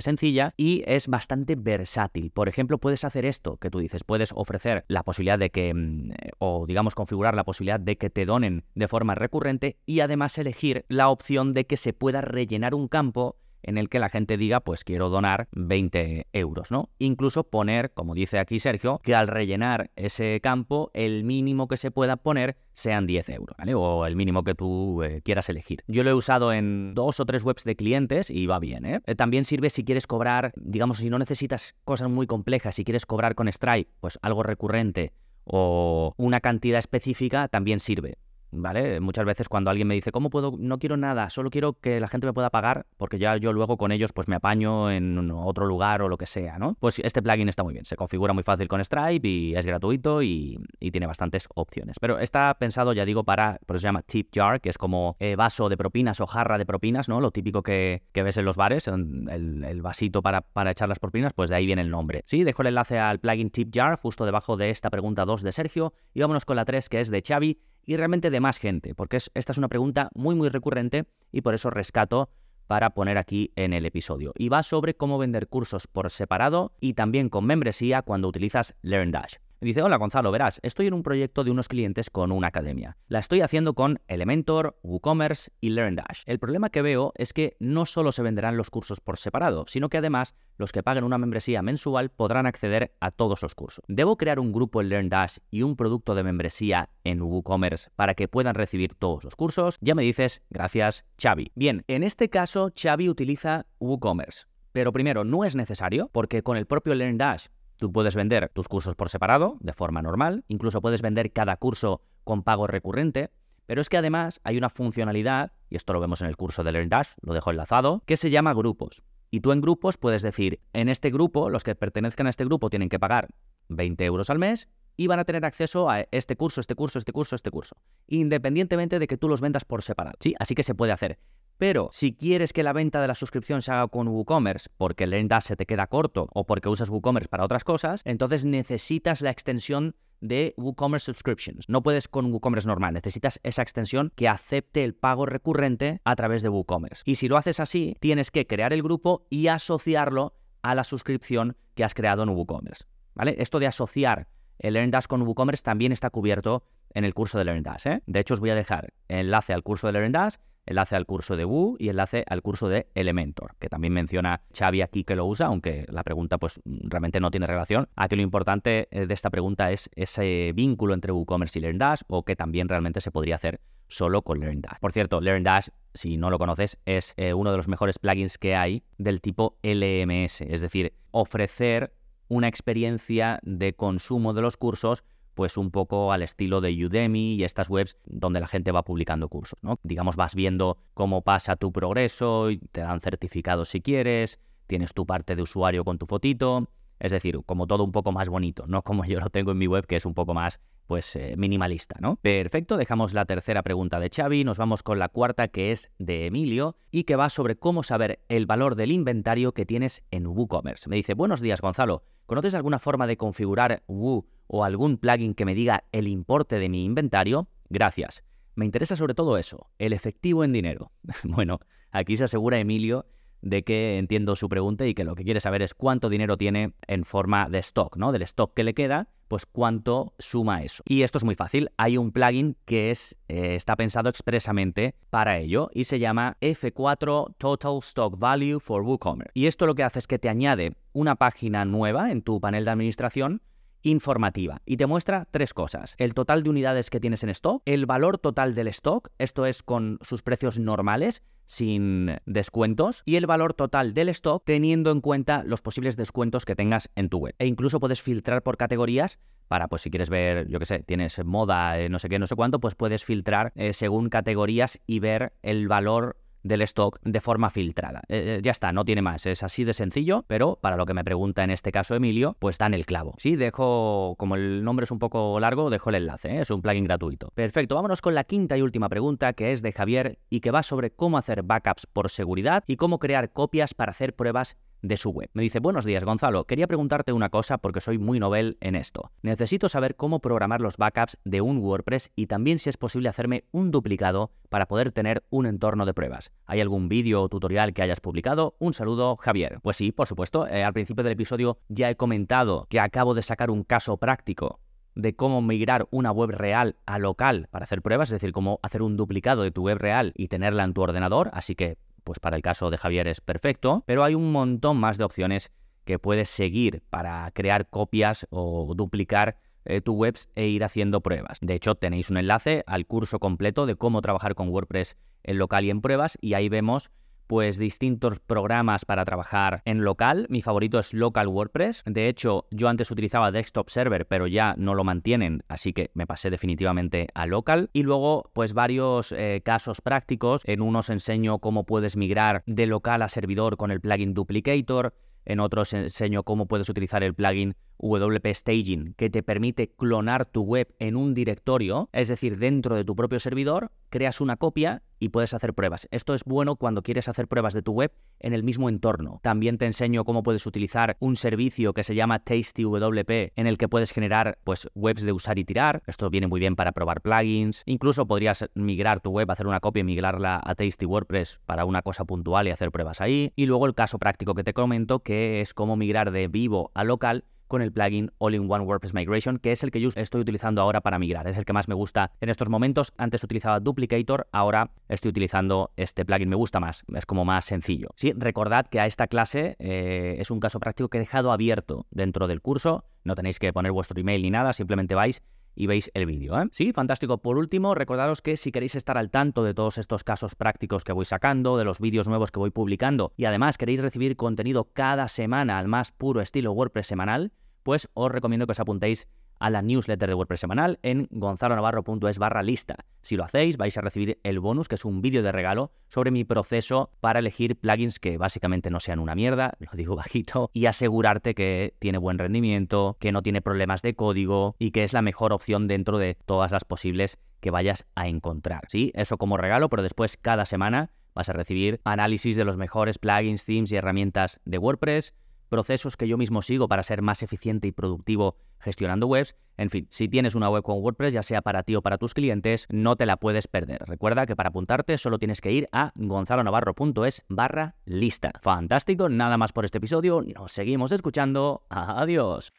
sencilla 0.00 0.54
y 0.56 0.82
es 0.86 1.06
bastante 1.06 1.54
versátil. 1.54 2.32
Por 2.32 2.48
ejemplo, 2.48 2.78
puedes 2.78 3.04
hacer 3.04 3.24
esto 3.24 3.58
que 3.58 3.70
tú 3.70 3.78
dices, 3.78 4.02
puedes 4.02 4.32
ofrecer 4.34 4.84
la 4.88 5.04
posibilidad 5.04 5.38
de 5.38 5.50
que, 5.50 5.72
mm, 5.72 6.10
o 6.38 6.66
digamos 6.66 6.96
configurar 6.96 7.36
la 7.36 7.44
posibilidad 7.44 7.78
de 7.78 7.96
que 7.96 8.10
te 8.10 8.24
donen 8.24 8.64
de 8.74 8.88
forma 8.88 9.14
recurrente 9.14 9.76
y 9.86 10.00
además 10.00 10.36
elegir 10.36 10.84
la 10.88 11.10
opción 11.10 11.54
de 11.54 11.64
que 11.66 11.76
se 11.76 11.92
pueda 11.92 12.22
rellenar 12.22 12.74
un 12.74 12.88
campo 12.88 13.36
en 13.62 13.78
el 13.78 13.88
que 13.88 13.98
la 13.98 14.08
gente 14.08 14.36
diga, 14.36 14.60
pues 14.60 14.84
quiero 14.84 15.08
donar 15.08 15.48
20 15.52 16.26
euros, 16.32 16.70
¿no? 16.70 16.90
Incluso 16.98 17.44
poner, 17.44 17.92
como 17.92 18.14
dice 18.14 18.38
aquí 18.38 18.58
Sergio, 18.58 19.00
que 19.02 19.14
al 19.14 19.28
rellenar 19.28 19.90
ese 19.96 20.40
campo, 20.42 20.90
el 20.94 21.24
mínimo 21.24 21.68
que 21.68 21.76
se 21.76 21.90
pueda 21.90 22.16
poner 22.16 22.56
sean 22.72 23.06
10 23.06 23.28
euros, 23.30 23.56
¿vale? 23.58 23.74
O 23.74 24.06
el 24.06 24.16
mínimo 24.16 24.44
que 24.44 24.54
tú 24.54 25.02
eh, 25.02 25.20
quieras 25.22 25.48
elegir. 25.48 25.82
Yo 25.86 26.04
lo 26.04 26.10
he 26.10 26.14
usado 26.14 26.52
en 26.52 26.94
dos 26.94 27.20
o 27.20 27.26
tres 27.26 27.42
webs 27.42 27.64
de 27.64 27.76
clientes 27.76 28.30
y 28.30 28.46
va 28.46 28.58
bien, 28.58 28.86
¿eh? 28.86 29.00
¿eh? 29.06 29.14
También 29.14 29.44
sirve 29.44 29.70
si 29.70 29.84
quieres 29.84 30.06
cobrar, 30.06 30.52
digamos, 30.56 30.98
si 30.98 31.10
no 31.10 31.18
necesitas 31.18 31.74
cosas 31.84 32.08
muy 32.08 32.26
complejas, 32.26 32.74
si 32.74 32.84
quieres 32.84 33.06
cobrar 33.06 33.34
con 33.34 33.50
Stripe, 33.52 33.90
pues 34.00 34.18
algo 34.22 34.42
recurrente 34.42 35.12
o 35.44 36.14
una 36.16 36.40
cantidad 36.40 36.78
específica, 36.78 37.48
también 37.48 37.80
sirve. 37.80 38.18
¿Vale? 38.52 39.00
Muchas 39.00 39.24
veces 39.24 39.48
cuando 39.48 39.70
alguien 39.70 39.88
me 39.88 39.94
dice, 39.94 40.12
¿cómo 40.12 40.30
puedo? 40.30 40.54
No 40.58 40.78
quiero 40.78 40.96
nada, 40.96 41.30
solo 41.30 41.50
quiero 41.50 41.74
que 41.74 42.00
la 42.00 42.08
gente 42.08 42.26
me 42.26 42.32
pueda 42.32 42.50
pagar, 42.50 42.86
porque 42.96 43.18
ya 43.18 43.36
yo 43.36 43.52
luego 43.52 43.76
con 43.76 43.92
ellos 43.92 44.12
pues 44.12 44.28
me 44.28 44.36
apaño 44.36 44.90
en 44.90 45.30
otro 45.30 45.66
lugar 45.66 46.02
o 46.02 46.08
lo 46.08 46.18
que 46.18 46.26
sea, 46.26 46.58
¿no? 46.58 46.76
Pues 46.80 46.98
este 47.00 47.22
plugin 47.22 47.48
está 47.48 47.62
muy 47.62 47.72
bien, 47.72 47.84
se 47.84 47.96
configura 47.96 48.32
muy 48.32 48.42
fácil 48.42 48.68
con 48.68 48.84
Stripe 48.84 49.26
y 49.26 49.54
es 49.54 49.66
gratuito 49.66 50.22
y, 50.22 50.58
tiene 50.90 51.06
bastantes 51.06 51.46
opciones. 51.54 51.98
Pero 52.00 52.18
está 52.18 52.56
pensado, 52.58 52.92
ya 52.92 53.04
digo, 53.04 53.22
para, 53.22 53.60
por 53.64 53.76
eso 53.76 53.82
se 53.82 53.88
llama 53.88 54.02
tip 54.02 54.30
jar, 54.34 54.60
que 54.60 54.70
es 54.70 54.76
como 54.76 55.16
eh, 55.20 55.36
vaso 55.36 55.68
de 55.68 55.76
propinas 55.76 56.20
o 56.20 56.26
jarra 56.26 56.58
de 56.58 56.66
propinas, 56.66 57.08
¿no? 57.08 57.20
Lo 57.20 57.30
típico 57.30 57.62
que, 57.62 58.02
ves 58.12 58.36
en 58.36 58.44
los 58.44 58.56
bares, 58.56 58.88
el, 58.88 59.28
el 59.64 59.82
vasito 59.82 60.20
para, 60.20 60.40
para 60.40 60.72
echar 60.72 60.88
las 60.88 60.98
propinas, 60.98 61.32
pues 61.32 61.48
de 61.48 61.56
ahí 61.56 61.66
viene 61.66 61.82
el 61.82 61.90
nombre. 61.90 62.22
Sí, 62.26 62.42
dejo 62.42 62.62
el 62.62 62.68
enlace 62.68 62.98
al 62.98 63.20
plugin 63.20 63.50
tip 63.50 63.70
jar 63.72 63.96
justo 63.96 64.24
debajo 64.24 64.56
de 64.56 64.70
esta 64.70 64.90
pregunta 64.90 65.24
2 65.24 65.42
de 65.42 65.52
Sergio 65.52 65.92
y 66.12 66.20
vámonos 66.20 66.44
con 66.44 66.56
la 66.56 66.64
3 66.64 66.88
que 66.88 67.00
es 67.00 67.10
de 67.10 67.22
Xavi 67.26 67.60
y 67.90 67.96
realmente 67.96 68.30
de 68.30 68.38
más 68.38 68.58
gente, 68.58 68.94
porque 68.94 69.16
esta 69.16 69.50
es 69.50 69.58
una 69.58 69.66
pregunta 69.66 70.10
muy 70.14 70.36
muy 70.36 70.48
recurrente 70.48 71.06
y 71.32 71.40
por 71.40 71.54
eso 71.54 71.70
rescato 71.70 72.30
para 72.68 72.90
poner 72.90 73.18
aquí 73.18 73.50
en 73.56 73.72
el 73.72 73.84
episodio. 73.84 74.32
Y 74.38 74.48
va 74.48 74.62
sobre 74.62 74.94
cómo 74.94 75.18
vender 75.18 75.48
cursos 75.48 75.88
por 75.88 76.08
separado 76.08 76.72
y 76.78 76.94
también 76.94 77.28
con 77.28 77.46
membresía 77.46 78.02
cuando 78.02 78.28
utilizas 78.28 78.76
LearnDash. 78.82 79.38
Dice, 79.62 79.82
hola 79.82 79.98
Gonzalo, 79.98 80.30
verás, 80.30 80.58
estoy 80.62 80.86
en 80.86 80.94
un 80.94 81.02
proyecto 81.02 81.44
de 81.44 81.50
unos 81.50 81.68
clientes 81.68 82.08
con 82.08 82.32
una 82.32 82.46
academia. 82.46 82.96
La 83.08 83.18
estoy 83.18 83.42
haciendo 83.42 83.74
con 83.74 84.00
Elementor, 84.08 84.78
WooCommerce 84.82 85.50
y 85.60 85.68
LearnDash. 85.68 86.22
El 86.24 86.38
problema 86.38 86.70
que 86.70 86.80
veo 86.80 87.12
es 87.14 87.34
que 87.34 87.58
no 87.60 87.84
solo 87.84 88.10
se 88.12 88.22
venderán 88.22 88.56
los 88.56 88.70
cursos 88.70 89.00
por 89.00 89.18
separado, 89.18 89.66
sino 89.66 89.90
que 89.90 89.98
además 89.98 90.34
los 90.56 90.72
que 90.72 90.82
paguen 90.82 91.04
una 91.04 91.18
membresía 91.18 91.60
mensual 91.60 92.08
podrán 92.08 92.46
acceder 92.46 92.96
a 93.00 93.10
todos 93.10 93.42
los 93.42 93.54
cursos. 93.54 93.84
¿Debo 93.86 94.16
crear 94.16 94.40
un 94.40 94.50
grupo 94.50 94.80
en 94.80 94.88
LearnDash 94.88 95.36
y 95.50 95.60
un 95.60 95.76
producto 95.76 96.14
de 96.14 96.22
membresía 96.22 96.88
en 97.04 97.20
WooCommerce 97.20 97.90
para 97.96 98.14
que 98.14 98.28
puedan 98.28 98.54
recibir 98.54 98.94
todos 98.94 99.24
los 99.24 99.36
cursos? 99.36 99.76
Ya 99.82 99.94
me 99.94 100.02
dices, 100.02 100.40
gracias, 100.48 101.04
Xavi. 101.22 101.52
Bien, 101.54 101.84
en 101.86 102.02
este 102.02 102.30
caso, 102.30 102.72
Xavi 102.74 103.10
utiliza 103.10 103.66
WooCommerce. 103.78 104.46
Pero 104.72 104.92
primero, 104.92 105.24
no 105.24 105.44
es 105.44 105.54
necesario, 105.54 106.08
porque 106.12 106.42
con 106.42 106.56
el 106.56 106.64
propio 106.64 106.94
LearnDash 106.94 107.48
Tú 107.80 107.90
puedes 107.90 108.14
vender 108.14 108.50
tus 108.50 108.68
cursos 108.68 108.94
por 108.94 109.08
separado, 109.08 109.56
de 109.60 109.72
forma 109.72 110.02
normal, 110.02 110.44
incluso 110.48 110.82
puedes 110.82 111.00
vender 111.00 111.32
cada 111.32 111.56
curso 111.56 112.02
con 112.24 112.42
pago 112.42 112.66
recurrente, 112.66 113.30
pero 113.64 113.80
es 113.80 113.88
que 113.88 113.96
además 113.96 114.38
hay 114.44 114.58
una 114.58 114.68
funcionalidad, 114.68 115.54
y 115.70 115.76
esto 115.76 115.94
lo 115.94 116.00
vemos 116.00 116.20
en 116.20 116.28
el 116.28 116.36
curso 116.36 116.62
de 116.62 116.72
LearnDash, 116.72 117.12
lo 117.22 117.32
dejo 117.32 117.50
enlazado, 117.50 118.02
que 118.04 118.18
se 118.18 118.28
llama 118.28 118.52
grupos. 118.52 119.02
Y 119.30 119.40
tú 119.40 119.52
en 119.52 119.62
grupos 119.62 119.96
puedes 119.96 120.20
decir, 120.20 120.60
en 120.74 120.90
este 120.90 121.08
grupo, 121.10 121.48
los 121.48 121.64
que 121.64 121.74
pertenezcan 121.74 122.26
a 122.26 122.30
este 122.30 122.44
grupo 122.44 122.68
tienen 122.68 122.90
que 122.90 122.98
pagar 122.98 123.28
20 123.68 124.04
euros 124.04 124.28
al 124.28 124.38
mes 124.38 124.68
y 124.98 125.06
van 125.06 125.18
a 125.18 125.24
tener 125.24 125.46
acceso 125.46 125.88
a 125.88 126.00
este 126.10 126.36
curso, 126.36 126.60
este 126.60 126.74
curso, 126.74 126.98
este 126.98 127.12
curso, 127.12 127.34
este 127.34 127.50
curso, 127.50 127.76
independientemente 128.08 128.98
de 128.98 129.06
que 129.06 129.16
tú 129.16 129.26
los 129.26 129.40
vendas 129.40 129.64
por 129.64 129.80
separado. 129.80 130.18
Sí, 130.20 130.34
así 130.38 130.54
que 130.54 130.64
se 130.64 130.74
puede 130.74 130.92
hacer. 130.92 131.18
Pero 131.60 131.90
si 131.92 132.14
quieres 132.14 132.54
que 132.54 132.62
la 132.62 132.72
venta 132.72 133.02
de 133.02 133.06
la 133.06 133.14
suscripción 133.14 133.60
se 133.60 133.70
haga 133.70 133.86
con 133.88 134.08
WooCommerce 134.08 134.70
porque 134.78 135.04
el 135.04 135.10
LearnDash 135.10 135.42
se 135.42 135.56
te 135.56 135.66
queda 135.66 135.88
corto 135.88 136.26
o 136.32 136.46
porque 136.46 136.70
usas 136.70 136.88
WooCommerce 136.88 137.28
para 137.28 137.44
otras 137.44 137.64
cosas, 137.64 138.00
entonces 138.06 138.46
necesitas 138.46 139.20
la 139.20 139.28
extensión 139.28 139.94
de 140.22 140.54
WooCommerce 140.56 141.12
Subscriptions. 141.12 141.68
No 141.68 141.82
puedes 141.82 142.08
con 142.08 142.32
WooCommerce 142.32 142.66
normal, 142.66 142.94
necesitas 142.94 143.40
esa 143.42 143.60
extensión 143.60 144.10
que 144.16 144.26
acepte 144.26 144.84
el 144.84 144.94
pago 144.94 145.26
recurrente 145.26 146.00
a 146.02 146.16
través 146.16 146.40
de 146.40 146.48
WooCommerce. 146.48 147.02
Y 147.04 147.16
si 147.16 147.28
lo 147.28 147.36
haces 147.36 147.60
así, 147.60 147.94
tienes 148.00 148.30
que 148.30 148.46
crear 148.46 148.72
el 148.72 148.82
grupo 148.82 149.26
y 149.28 149.48
asociarlo 149.48 150.32
a 150.62 150.74
la 150.74 150.82
suscripción 150.82 151.58
que 151.74 151.84
has 151.84 151.92
creado 151.92 152.22
en 152.22 152.30
WooCommerce. 152.30 152.84
¿Vale? 153.14 153.36
Esto 153.38 153.58
de 153.58 153.66
asociar 153.66 154.28
el 154.60 154.72
LearnDash 154.72 155.04
con 155.04 155.20
WooCommerce 155.20 155.62
también 155.62 155.92
está 155.92 156.08
cubierto 156.08 156.64
en 156.94 157.04
el 157.04 157.12
curso 157.12 157.36
de 157.36 157.44
LearnDash. 157.44 157.86
¿eh? 157.86 158.02
De 158.06 158.20
hecho, 158.20 158.32
os 158.32 158.40
voy 158.40 158.48
a 158.48 158.54
dejar 158.54 158.94
enlace 159.08 159.52
al 159.52 159.62
curso 159.62 159.86
de 159.88 159.92
LearnDash 159.92 160.36
enlace 160.70 160.96
al 160.96 161.04
curso 161.04 161.36
de 161.36 161.44
Woo 161.44 161.76
y 161.78 161.88
enlace 161.88 162.24
al 162.28 162.42
curso 162.42 162.68
de 162.68 162.88
Elementor, 162.94 163.56
que 163.58 163.68
también 163.68 163.92
menciona 163.92 164.42
Xavi 164.56 164.82
aquí 164.82 165.04
que 165.04 165.16
lo 165.16 165.26
usa, 165.26 165.46
aunque 165.46 165.84
la 165.88 166.04
pregunta 166.04 166.38
pues 166.38 166.60
realmente 166.64 167.20
no 167.20 167.30
tiene 167.30 167.46
relación. 167.46 167.88
Aquí 167.96 168.16
lo 168.16 168.22
importante 168.22 168.88
eh, 168.90 169.06
de 169.06 169.14
esta 169.14 169.30
pregunta 169.30 169.72
es 169.72 169.90
ese 169.94 170.52
vínculo 170.54 170.94
entre 170.94 171.12
WooCommerce 171.12 171.58
y 171.58 171.62
LearnDash 171.62 172.02
o 172.06 172.24
que 172.24 172.36
también 172.36 172.68
realmente 172.68 173.00
se 173.00 173.10
podría 173.10 173.34
hacer 173.34 173.60
solo 173.88 174.22
con 174.22 174.38
LearnDash. 174.38 174.78
Por 174.80 174.92
cierto, 174.92 175.20
LearnDash, 175.20 175.68
si 175.92 176.16
no 176.16 176.30
lo 176.30 176.38
conoces, 176.38 176.78
es 176.86 177.14
eh, 177.16 177.34
uno 177.34 177.50
de 177.50 177.56
los 177.56 177.66
mejores 177.66 177.98
plugins 177.98 178.38
que 178.38 178.54
hay 178.54 178.84
del 178.96 179.20
tipo 179.20 179.58
LMS, 179.62 180.42
es 180.42 180.60
decir, 180.60 180.94
ofrecer 181.10 181.92
una 182.28 182.46
experiencia 182.46 183.40
de 183.42 183.74
consumo 183.74 184.32
de 184.32 184.42
los 184.42 184.56
cursos 184.56 185.02
pues 185.40 185.56
un 185.56 185.70
poco 185.70 186.12
al 186.12 186.22
estilo 186.22 186.60
de 186.60 186.84
Udemy 186.84 187.36
y 187.36 187.44
estas 187.44 187.70
webs 187.70 187.96
donde 188.04 188.40
la 188.40 188.46
gente 188.46 188.72
va 188.72 188.82
publicando 188.82 189.30
cursos, 189.30 189.58
¿no? 189.62 189.78
Digamos, 189.82 190.14
vas 190.14 190.34
viendo 190.34 190.76
cómo 190.92 191.22
pasa 191.22 191.56
tu 191.56 191.72
progreso 191.72 192.50
y 192.50 192.58
te 192.58 192.82
dan 192.82 193.00
certificados 193.00 193.70
si 193.70 193.80
quieres, 193.80 194.38
tienes 194.66 194.92
tu 194.92 195.06
parte 195.06 195.36
de 195.36 195.40
usuario 195.40 195.82
con 195.82 195.96
tu 195.96 196.04
fotito, 196.04 196.68
es 197.00 197.12
decir, 197.12 197.40
como 197.46 197.66
todo 197.66 197.82
un 197.82 197.92
poco 197.92 198.12
más 198.12 198.28
bonito, 198.28 198.66
no 198.66 198.82
como 198.82 199.04
yo 199.04 199.18
lo 199.20 199.30
tengo 199.30 199.52
en 199.52 199.58
mi 199.58 199.66
web, 199.66 199.86
que 199.86 199.96
es 199.96 200.04
un 200.04 200.14
poco 200.14 200.34
más 200.34 200.60
pues 200.86 201.16
eh, 201.16 201.34
minimalista, 201.36 201.96
¿no? 202.00 202.16
Perfecto, 202.16 202.76
dejamos 202.76 203.14
la 203.14 203.24
tercera 203.24 203.62
pregunta 203.62 204.00
de 204.00 204.10
Xavi, 204.10 204.44
nos 204.44 204.58
vamos 204.58 204.82
con 204.82 204.98
la 204.98 205.08
cuarta 205.08 205.48
que 205.48 205.72
es 205.72 205.90
de 205.98 206.26
Emilio 206.26 206.76
y 206.90 207.04
que 207.04 207.16
va 207.16 207.30
sobre 207.30 207.56
cómo 207.56 207.82
saber 207.82 208.24
el 208.28 208.46
valor 208.46 208.74
del 208.74 208.92
inventario 208.92 209.52
que 209.54 209.64
tienes 209.64 210.02
en 210.10 210.26
WooCommerce. 210.26 210.90
Me 210.90 210.96
dice, 210.96 211.14
buenos 211.14 211.40
días 211.40 211.60
Gonzalo, 211.60 212.02
¿conoces 212.26 212.54
alguna 212.54 212.78
forma 212.78 213.06
de 213.06 213.16
configurar 213.16 213.82
Woo 213.86 214.26
o 214.46 214.64
algún 214.64 214.98
plugin 214.98 215.34
que 215.34 215.44
me 215.44 215.54
diga 215.54 215.84
el 215.92 216.08
importe 216.08 216.58
de 216.58 216.68
mi 216.68 216.84
inventario? 216.84 217.48
Gracias. 217.68 218.24
Me 218.56 218.64
interesa 218.64 218.96
sobre 218.96 219.14
todo 219.14 219.38
eso, 219.38 219.70
el 219.78 219.92
efectivo 219.92 220.44
en 220.44 220.52
dinero. 220.52 220.90
bueno, 221.22 221.60
aquí 221.92 222.16
se 222.16 222.24
asegura 222.24 222.58
Emilio 222.58 223.06
de 223.42 223.62
que 223.62 223.98
entiendo 223.98 224.36
su 224.36 224.48
pregunta 224.48 224.86
y 224.86 224.94
que 224.94 225.04
lo 225.04 225.14
que 225.14 225.24
quiere 225.24 225.40
saber 225.40 225.62
es 225.62 225.74
cuánto 225.74 226.08
dinero 226.08 226.36
tiene 226.36 226.74
en 226.86 227.04
forma 227.04 227.48
de 227.48 227.58
stock, 227.58 227.96
¿no? 227.96 228.12
Del 228.12 228.22
stock 228.22 228.54
que 228.54 228.64
le 228.64 228.74
queda, 228.74 229.08
pues 229.28 229.46
cuánto 229.46 230.12
suma 230.18 230.62
eso. 230.62 230.82
Y 230.86 231.02
esto 231.02 231.18
es 231.18 231.24
muy 231.24 231.36
fácil. 231.36 231.70
Hay 231.76 231.96
un 231.96 232.10
plugin 232.10 232.56
que 232.64 232.90
es, 232.90 233.16
eh, 233.28 233.54
está 233.54 233.76
pensado 233.76 234.08
expresamente 234.08 234.96
para 235.08 235.38
ello 235.38 235.70
y 235.72 235.84
se 235.84 236.00
llama 236.00 236.36
F4 236.40 237.36
Total 237.38 237.78
Stock 237.78 238.18
Value 238.18 238.58
for 238.58 238.82
WooCommerce. 238.82 239.30
Y 239.34 239.46
esto 239.46 239.66
lo 239.66 239.76
que 239.76 239.84
hace 239.84 240.00
es 240.00 240.08
que 240.08 240.18
te 240.18 240.28
añade 240.28 240.74
una 240.92 241.14
página 241.14 241.64
nueva 241.64 242.10
en 242.10 242.22
tu 242.22 242.40
panel 242.40 242.64
de 242.64 242.72
administración 242.72 243.42
informativa 243.82 244.62
y 244.64 244.76
te 244.76 244.86
muestra 244.86 245.26
tres 245.30 245.54
cosas. 245.54 245.94
El 245.98 246.14
total 246.14 246.42
de 246.42 246.50
unidades 246.50 246.90
que 246.90 247.00
tienes 247.00 247.22
en 247.22 247.30
stock, 247.30 247.62
el 247.64 247.86
valor 247.86 248.18
total 248.18 248.54
del 248.54 248.68
stock, 248.68 249.10
esto 249.18 249.46
es 249.46 249.62
con 249.62 249.98
sus 250.02 250.22
precios 250.22 250.58
normales, 250.58 251.22
sin 251.46 252.16
descuentos, 252.26 253.02
y 253.04 253.16
el 253.16 253.26
valor 253.26 253.54
total 253.54 253.92
del 253.92 254.08
stock 254.10 254.44
teniendo 254.44 254.92
en 254.92 255.00
cuenta 255.00 255.42
los 255.44 255.62
posibles 255.62 255.96
descuentos 255.96 256.44
que 256.44 256.54
tengas 256.54 256.90
en 256.94 257.08
tu 257.08 257.18
web. 257.18 257.34
E 257.38 257.46
incluso 257.46 257.80
puedes 257.80 258.02
filtrar 258.02 258.42
por 258.42 258.56
categorías 258.56 259.18
para, 259.48 259.66
pues 259.66 259.82
si 259.82 259.90
quieres 259.90 260.10
ver, 260.10 260.46
yo 260.46 260.60
qué 260.60 260.64
sé, 260.64 260.84
tienes 260.84 261.24
moda, 261.24 261.76
eh, 261.80 261.88
no 261.88 261.98
sé 261.98 262.08
qué, 262.08 262.20
no 262.20 262.28
sé 262.28 262.36
cuánto, 262.36 262.60
pues 262.60 262.76
puedes 262.76 263.04
filtrar 263.04 263.50
eh, 263.56 263.72
según 263.72 264.08
categorías 264.08 264.78
y 264.86 265.00
ver 265.00 265.32
el 265.42 265.66
valor 265.66 266.18
del 266.42 266.62
stock 266.62 266.98
de 267.02 267.20
forma 267.20 267.50
filtrada. 267.50 268.02
Eh, 268.08 268.36
eh, 268.38 268.40
ya 268.42 268.52
está, 268.52 268.72
no 268.72 268.84
tiene 268.84 269.02
más, 269.02 269.26
es 269.26 269.42
así 269.42 269.64
de 269.64 269.74
sencillo, 269.74 270.24
pero 270.26 270.58
para 270.60 270.76
lo 270.76 270.86
que 270.86 270.94
me 270.94 271.04
pregunta 271.04 271.44
en 271.44 271.50
este 271.50 271.72
caso 271.72 271.94
Emilio, 271.94 272.36
pues 272.38 272.58
en 272.60 272.74
el 272.74 272.86
clavo. 272.86 273.14
Sí, 273.18 273.36
dejo, 273.36 274.14
como 274.18 274.36
el 274.36 274.62
nombre 274.64 274.84
es 274.84 274.90
un 274.90 274.98
poco 274.98 275.40
largo, 275.40 275.70
dejo 275.70 275.90
el 275.90 275.96
enlace, 275.96 276.36
¿eh? 276.36 276.40
es 276.40 276.50
un 276.50 276.62
plugin 276.62 276.84
gratuito. 276.84 277.28
Perfecto, 277.34 277.74
vámonos 277.74 278.02
con 278.02 278.14
la 278.14 278.24
quinta 278.24 278.56
y 278.56 278.62
última 278.62 278.88
pregunta 278.88 279.32
que 279.32 279.52
es 279.52 279.62
de 279.62 279.72
Javier 279.72 280.18
y 280.28 280.40
que 280.40 280.50
va 280.50 280.62
sobre 280.62 280.90
cómo 280.90 281.18
hacer 281.18 281.42
backups 281.42 281.86
por 281.86 282.10
seguridad 282.10 282.64
y 282.66 282.76
cómo 282.76 282.98
crear 282.98 283.32
copias 283.32 283.74
para 283.74 283.92
hacer 283.92 284.14
pruebas 284.14 284.56
de 284.82 284.96
su 284.96 285.10
web. 285.10 285.30
Me 285.32 285.42
dice, 285.42 285.60
buenos 285.60 285.84
días 285.84 286.04
Gonzalo, 286.04 286.44
quería 286.44 286.66
preguntarte 286.66 287.12
una 287.12 287.28
cosa 287.28 287.58
porque 287.58 287.80
soy 287.80 287.98
muy 287.98 288.18
novel 288.18 288.56
en 288.60 288.74
esto. 288.74 289.10
Necesito 289.22 289.68
saber 289.68 289.96
cómo 289.96 290.20
programar 290.20 290.60
los 290.60 290.76
backups 290.76 291.18
de 291.24 291.40
un 291.40 291.58
WordPress 291.58 292.10
y 292.16 292.26
también 292.26 292.58
si 292.58 292.70
es 292.70 292.76
posible 292.76 293.08
hacerme 293.08 293.44
un 293.52 293.70
duplicado 293.70 294.30
para 294.48 294.66
poder 294.66 294.92
tener 294.92 295.22
un 295.30 295.46
entorno 295.46 295.86
de 295.86 295.94
pruebas. 295.94 296.32
¿Hay 296.46 296.60
algún 296.60 296.88
vídeo 296.88 297.22
o 297.22 297.28
tutorial 297.28 297.72
que 297.72 297.82
hayas 297.82 298.00
publicado? 298.00 298.56
Un 298.58 298.74
saludo, 298.74 299.16
Javier. 299.16 299.60
Pues 299.62 299.76
sí, 299.76 299.92
por 299.92 300.06
supuesto, 300.06 300.46
eh, 300.46 300.64
al 300.64 300.72
principio 300.72 301.04
del 301.04 301.12
episodio 301.12 301.58
ya 301.68 301.90
he 301.90 301.96
comentado 301.96 302.66
que 302.68 302.80
acabo 302.80 303.14
de 303.14 303.22
sacar 303.22 303.50
un 303.50 303.64
caso 303.64 303.96
práctico 303.96 304.60
de 304.94 305.14
cómo 305.14 305.40
migrar 305.42 305.86
una 305.90 306.10
web 306.10 306.30
real 306.30 306.76
a 306.86 306.98
local 306.98 307.48
para 307.50 307.64
hacer 307.64 307.82
pruebas, 307.82 308.08
es 308.08 308.14
decir, 308.14 308.32
cómo 308.32 308.58
hacer 308.62 308.82
un 308.82 308.96
duplicado 308.96 309.42
de 309.42 309.50
tu 309.50 309.62
web 309.62 309.78
real 309.78 310.12
y 310.16 310.28
tenerla 310.28 310.64
en 310.64 310.74
tu 310.74 310.82
ordenador, 310.82 311.30
así 311.32 311.54
que 311.54 311.78
pues 312.10 312.18
para 312.18 312.34
el 312.34 312.42
caso 312.42 312.70
de 312.70 312.76
Javier 312.76 313.06
es 313.06 313.20
perfecto, 313.20 313.84
pero 313.86 314.02
hay 314.02 314.16
un 314.16 314.32
montón 314.32 314.78
más 314.78 314.98
de 314.98 315.04
opciones 315.04 315.52
que 315.84 316.00
puedes 316.00 316.28
seguir 316.28 316.82
para 316.90 317.30
crear 317.32 317.70
copias 317.70 318.26
o 318.30 318.74
duplicar 318.74 319.38
eh, 319.64 319.80
tu 319.80 319.92
webs 319.92 320.28
e 320.34 320.48
ir 320.48 320.64
haciendo 320.64 321.02
pruebas. 321.02 321.38
De 321.40 321.54
hecho, 321.54 321.76
tenéis 321.76 322.10
un 322.10 322.16
enlace 322.16 322.64
al 322.66 322.84
curso 322.84 323.20
completo 323.20 323.64
de 323.64 323.76
cómo 323.76 324.02
trabajar 324.02 324.34
con 324.34 324.48
WordPress 324.48 324.96
en 325.22 325.38
local 325.38 325.64
y 325.64 325.70
en 325.70 325.82
pruebas 325.82 326.18
y 326.20 326.34
ahí 326.34 326.48
vemos 326.48 326.90
pues 327.30 327.58
distintos 327.58 328.18
programas 328.18 328.84
para 328.84 329.04
trabajar 329.04 329.62
en 329.64 329.84
local. 329.84 330.26
Mi 330.30 330.42
favorito 330.42 330.80
es 330.80 330.92
Local 330.92 331.28
WordPress. 331.28 331.84
De 331.86 332.08
hecho, 332.08 332.48
yo 332.50 332.68
antes 332.68 332.90
utilizaba 332.90 333.30
Desktop 333.30 333.68
Server, 333.68 334.04
pero 334.04 334.26
ya 334.26 334.56
no 334.58 334.74
lo 334.74 334.82
mantienen, 334.82 335.44
así 335.46 335.72
que 335.72 335.92
me 335.94 336.08
pasé 336.08 336.30
definitivamente 336.30 337.06
a 337.14 337.26
Local. 337.26 337.70
Y 337.72 337.84
luego, 337.84 338.28
pues 338.32 338.52
varios 338.52 339.12
eh, 339.12 339.42
casos 339.44 339.80
prácticos. 339.80 340.42
En 340.44 340.60
unos 340.60 340.90
enseño 340.90 341.38
cómo 341.38 341.66
puedes 341.66 341.96
migrar 341.96 342.42
de 342.46 342.66
local 342.66 343.00
a 343.00 343.08
servidor 343.08 343.56
con 343.56 343.70
el 343.70 343.80
plugin 343.80 344.12
Duplicator. 344.12 344.92
En 345.24 345.38
otros 345.38 345.72
enseño 345.72 346.24
cómo 346.24 346.48
puedes 346.48 346.68
utilizar 346.68 347.04
el 347.04 347.14
plugin 347.14 347.54
WP 347.88 348.26
Staging, 348.34 348.94
que 348.94 349.10
te 349.10 349.22
permite 349.22 349.68
clonar 349.68 350.26
tu 350.26 350.42
web 350.42 350.74
en 350.78 350.96
un 350.96 351.14
directorio, 351.14 351.88
es 351.92 352.08
decir, 352.08 352.38
dentro 352.38 352.76
de 352.76 352.84
tu 352.84 352.94
propio 352.96 353.20
servidor, 353.20 353.72
creas 353.88 354.20
una 354.20 354.36
copia 354.36 354.82
y 354.98 355.08
puedes 355.08 355.34
hacer 355.34 355.54
pruebas. 355.54 355.88
Esto 355.90 356.14
es 356.14 356.24
bueno 356.24 356.56
cuando 356.56 356.82
quieres 356.82 357.08
hacer 357.08 357.26
pruebas 357.26 357.54
de 357.54 357.62
tu 357.62 357.72
web 357.72 357.92
en 358.20 358.34
el 358.34 358.44
mismo 358.44 358.68
entorno. 358.68 359.18
También 359.22 359.58
te 359.58 359.66
enseño 359.66 360.04
cómo 360.04 360.22
puedes 360.22 360.46
utilizar 360.46 360.96
un 361.00 361.16
servicio 361.16 361.72
que 361.72 361.82
se 361.82 361.94
llama 361.94 362.18
TastyWP 362.18 363.32
en 363.34 363.46
el 363.46 363.56
que 363.56 363.68
puedes 363.68 363.92
generar 363.92 364.38
pues 364.44 364.68
webs 364.74 365.02
de 365.02 365.12
usar 365.12 365.38
y 365.38 365.44
tirar. 365.44 365.82
Esto 365.86 366.10
viene 366.10 366.26
muy 366.26 366.38
bien 366.38 366.54
para 366.54 366.72
probar 366.72 367.00
plugins. 367.00 367.62
Incluso 367.66 368.06
podrías 368.06 368.48
migrar 368.54 369.00
tu 369.00 369.10
web, 369.10 369.30
hacer 369.30 369.46
una 369.46 369.60
copia 369.60 369.80
y 369.80 369.84
migrarla 369.84 370.40
a 370.44 370.54
Tasty 370.54 370.84
WordPress 370.84 371.40
para 371.46 371.64
una 371.64 371.82
cosa 371.82 372.04
puntual 372.04 372.46
y 372.46 372.50
hacer 372.50 372.70
pruebas 372.70 373.00
ahí. 373.00 373.32
Y 373.36 373.46
luego 373.46 373.66
el 373.66 373.74
caso 373.74 373.98
práctico 373.98 374.34
que 374.34 374.44
te 374.44 374.52
comento 374.52 375.00
que 375.00 375.40
es 375.40 375.54
cómo 375.54 375.76
migrar 375.76 376.10
de 376.10 376.28
vivo 376.28 376.70
a 376.74 376.84
local 376.84 377.24
con 377.50 377.60
el 377.60 377.72
plugin 377.72 378.12
All-in-One 378.18 378.64
WordPress 378.64 378.94
Migration, 378.94 379.36
que 379.36 379.52
es 379.52 379.62
el 379.64 379.70
que 379.70 379.80
yo 379.80 379.90
estoy 379.94 380.20
utilizando 380.22 380.62
ahora 380.62 380.80
para 380.80 380.98
migrar. 380.98 381.26
Es 381.26 381.36
el 381.36 381.44
que 381.44 381.52
más 381.52 381.68
me 381.68 381.74
gusta 381.74 382.12
en 382.20 382.30
estos 382.30 382.48
momentos. 382.48 382.94
Antes 382.96 383.22
utilizaba 383.24 383.60
Duplicator, 383.60 384.28
ahora 384.32 384.70
estoy 384.88 385.10
utilizando 385.10 385.72
este 385.76 386.04
plugin. 386.04 386.28
Me 386.28 386.36
gusta 386.36 386.60
más, 386.60 386.84
es 386.94 387.04
como 387.04 387.24
más 387.24 387.44
sencillo. 387.44 387.88
Sí, 387.96 388.14
recordad 388.16 388.66
que 388.68 388.78
a 388.80 388.86
esta 388.86 389.08
clase 389.08 389.56
eh, 389.58 390.16
es 390.18 390.30
un 390.30 390.38
caso 390.38 390.60
práctico 390.60 390.88
que 390.88 390.98
he 390.98 391.00
dejado 391.00 391.32
abierto 391.32 391.86
dentro 391.90 392.28
del 392.28 392.40
curso. 392.40 392.84
No 393.02 393.16
tenéis 393.16 393.40
que 393.40 393.52
poner 393.52 393.72
vuestro 393.72 394.00
email 394.00 394.22
ni 394.22 394.30
nada, 394.30 394.52
simplemente 394.52 394.94
vais 394.94 395.20
y 395.54 395.66
veis 395.66 395.90
el 395.94 396.06
vídeo. 396.06 396.40
¿eh? 396.40 396.48
Sí, 396.52 396.72
fantástico. 396.72 397.18
Por 397.18 397.36
último, 397.36 397.74
recordaros 397.74 398.22
que 398.22 398.36
si 398.36 398.52
queréis 398.52 398.74
estar 398.74 398.96
al 398.96 399.10
tanto 399.10 399.44
de 399.44 399.54
todos 399.54 399.78
estos 399.78 400.04
casos 400.04 400.34
prácticos 400.34 400.84
que 400.84 400.92
voy 400.92 401.04
sacando, 401.04 401.58
de 401.58 401.64
los 401.64 401.80
vídeos 401.80 402.08
nuevos 402.08 402.30
que 402.30 402.38
voy 402.38 402.50
publicando 402.50 403.12
y 403.16 403.24
además 403.24 403.58
queréis 403.58 403.80
recibir 403.80 404.16
contenido 404.16 404.70
cada 404.72 405.08
semana 405.08 405.58
al 405.58 405.68
más 405.68 405.92
puro 405.92 406.20
estilo 406.20 406.52
WordPress 406.52 406.86
semanal, 406.86 407.32
pues 407.62 407.88
os 407.94 408.10
recomiendo 408.10 408.46
que 408.46 408.52
os 408.52 408.60
apuntéis 408.60 409.08
a 409.40 409.50
la 409.50 409.62
newsletter 409.62 410.08
de 410.08 410.14
WordPress 410.14 410.40
semanal 410.40 410.78
en 410.82 411.08
gonzalonavarro.es 411.10 412.18
barra 412.18 412.42
lista. 412.42 412.76
Si 413.00 413.16
lo 413.16 413.24
hacéis, 413.24 413.56
vais 413.56 413.76
a 413.76 413.80
recibir 413.80 414.20
el 414.22 414.38
bonus, 414.38 414.68
que 414.68 414.74
es 414.74 414.84
un 414.84 415.00
vídeo 415.00 415.22
de 415.22 415.32
regalo 415.32 415.72
sobre 415.88 416.10
mi 416.10 416.24
proceso 416.24 416.90
para 417.00 417.18
elegir 417.18 417.58
plugins 417.58 417.98
que 417.98 418.18
básicamente 418.18 418.70
no 418.70 418.78
sean 418.78 419.00
una 419.00 419.14
mierda, 419.14 419.54
lo 419.58 419.70
digo 419.72 419.96
bajito, 419.96 420.50
y 420.52 420.66
asegurarte 420.66 421.34
que 421.34 421.74
tiene 421.78 421.98
buen 421.98 422.18
rendimiento, 422.18 422.96
que 423.00 423.12
no 423.12 423.22
tiene 423.22 423.40
problemas 423.40 423.82
de 423.82 423.94
código 423.94 424.54
y 424.58 424.70
que 424.70 424.84
es 424.84 424.92
la 424.92 425.02
mejor 425.02 425.32
opción 425.32 425.66
dentro 425.66 425.98
de 425.98 426.16
todas 426.26 426.52
las 426.52 426.64
posibles 426.64 427.18
que 427.40 427.50
vayas 427.50 427.86
a 427.94 428.06
encontrar. 428.06 428.64
Sí, 428.68 428.92
eso 428.94 429.16
como 429.16 429.38
regalo, 429.38 429.70
pero 429.70 429.82
después 429.82 430.18
cada 430.18 430.44
semana 430.44 430.92
vas 431.14 431.30
a 431.30 431.32
recibir 431.32 431.80
análisis 431.84 432.36
de 432.36 432.44
los 432.44 432.58
mejores 432.58 432.98
plugins, 432.98 433.46
themes 433.46 433.72
y 433.72 433.76
herramientas 433.76 434.40
de 434.44 434.58
WordPress, 434.58 435.14
procesos 435.50 435.98
que 435.98 436.08
yo 436.08 436.16
mismo 436.16 436.40
sigo 436.40 436.66
para 436.68 436.82
ser 436.82 437.02
más 437.02 437.22
eficiente 437.22 437.68
y 437.68 437.72
productivo 437.72 438.38
gestionando 438.58 439.06
webs. 439.06 439.36
En 439.58 439.68
fin, 439.68 439.86
si 439.90 440.08
tienes 440.08 440.34
una 440.34 440.48
web 440.48 440.62
con 440.62 440.78
WordPress, 440.78 441.12
ya 441.12 441.22
sea 441.22 441.42
para 441.42 441.62
ti 441.62 441.74
o 441.74 441.82
para 441.82 441.98
tus 441.98 442.14
clientes, 442.14 442.66
no 442.70 442.96
te 442.96 443.04
la 443.04 443.18
puedes 443.18 443.46
perder. 443.46 443.82
Recuerda 443.86 444.24
que 444.24 444.36
para 444.36 444.48
apuntarte 444.48 444.96
solo 444.96 445.18
tienes 445.18 445.42
que 445.42 445.52
ir 445.52 445.68
a 445.72 445.92
gonzalonavarro.es 445.96 447.24
barra 447.28 447.74
lista. 447.84 448.32
Fantástico, 448.40 449.10
nada 449.10 449.36
más 449.36 449.52
por 449.52 449.66
este 449.66 449.76
episodio, 449.76 450.22
nos 450.22 450.52
seguimos 450.52 450.92
escuchando. 450.92 451.64
Adiós. 451.68 452.54